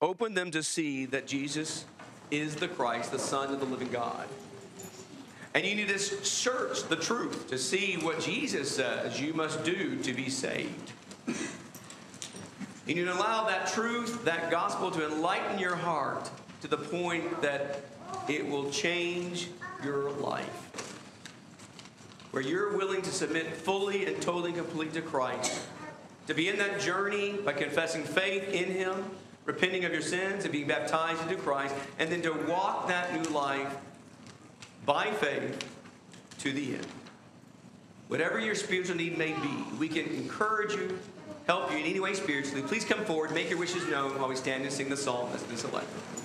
Open 0.00 0.34
them 0.34 0.50
to 0.50 0.62
see 0.62 1.06
that 1.06 1.26
Jesus 1.26 1.84
is 2.30 2.56
the 2.56 2.68
Christ, 2.68 3.12
the 3.12 3.18
Son 3.18 3.52
of 3.52 3.60
the 3.60 3.66
living 3.66 3.90
God. 3.90 4.26
And 5.54 5.66
you 5.66 5.74
need 5.74 5.88
to 5.88 5.98
search 5.98 6.84
the 6.84 6.96
truth 6.96 7.48
to 7.48 7.58
see 7.58 7.96
what 8.00 8.20
Jesus 8.20 8.74
says 8.74 9.20
you 9.20 9.34
must 9.34 9.64
do 9.64 9.96
to 10.02 10.12
be 10.14 10.30
saved. 10.30 10.92
You 12.86 12.96
need 12.96 13.04
to 13.04 13.12
allow 13.12 13.46
that 13.46 13.68
truth, 13.68 14.24
that 14.24 14.50
gospel, 14.50 14.90
to 14.90 15.06
enlighten 15.06 15.58
your 15.58 15.76
heart 15.76 16.30
to 16.62 16.68
the 16.68 16.78
point 16.78 17.42
that 17.42 17.82
it 18.28 18.48
will 18.48 18.70
change 18.70 19.48
your 19.84 20.10
life. 20.12 20.91
Where 22.32 22.42
you're 22.42 22.76
willing 22.76 23.02
to 23.02 23.12
submit 23.12 23.54
fully 23.54 24.06
and 24.06 24.20
totally 24.20 24.52
complete 24.52 24.92
to 24.94 25.02
Christ 25.02 25.62
to 26.26 26.34
be 26.34 26.48
in 26.48 26.58
that 26.58 26.80
journey 26.80 27.32
by 27.32 27.52
confessing 27.52 28.04
faith 28.04 28.48
in 28.48 28.70
Him, 28.70 29.04
repenting 29.44 29.84
of 29.84 29.92
your 29.92 30.02
sins, 30.02 30.44
and 30.44 30.52
being 30.52 30.66
baptized 30.66 31.22
into 31.22 31.36
Christ, 31.36 31.74
and 31.98 32.10
then 32.10 32.22
to 32.22 32.32
walk 32.48 32.88
that 32.88 33.12
new 33.14 33.28
life 33.30 33.74
by 34.86 35.10
faith 35.10 35.64
to 36.38 36.52
the 36.52 36.74
end. 36.74 36.86
Whatever 38.08 38.38
your 38.40 38.54
spiritual 38.54 38.96
need 38.96 39.18
may 39.18 39.32
be, 39.32 39.64
we 39.78 39.88
can 39.88 40.06
encourage 40.06 40.72
you, 40.74 40.98
help 41.46 41.70
you 41.70 41.78
in 41.78 41.84
any 41.84 42.00
way 42.00 42.14
spiritually. 42.14 42.62
Please 42.62 42.84
come 42.84 43.04
forward, 43.04 43.32
make 43.32 43.50
your 43.50 43.58
wishes 43.58 43.86
known 43.88 44.18
while 44.18 44.28
we 44.28 44.36
stand 44.36 44.62
and 44.62 44.72
sing 44.72 44.88
the 44.88 44.96
psalm 44.96 45.28
that's 45.32 45.44
been 45.44 45.56
selected. 45.56 46.21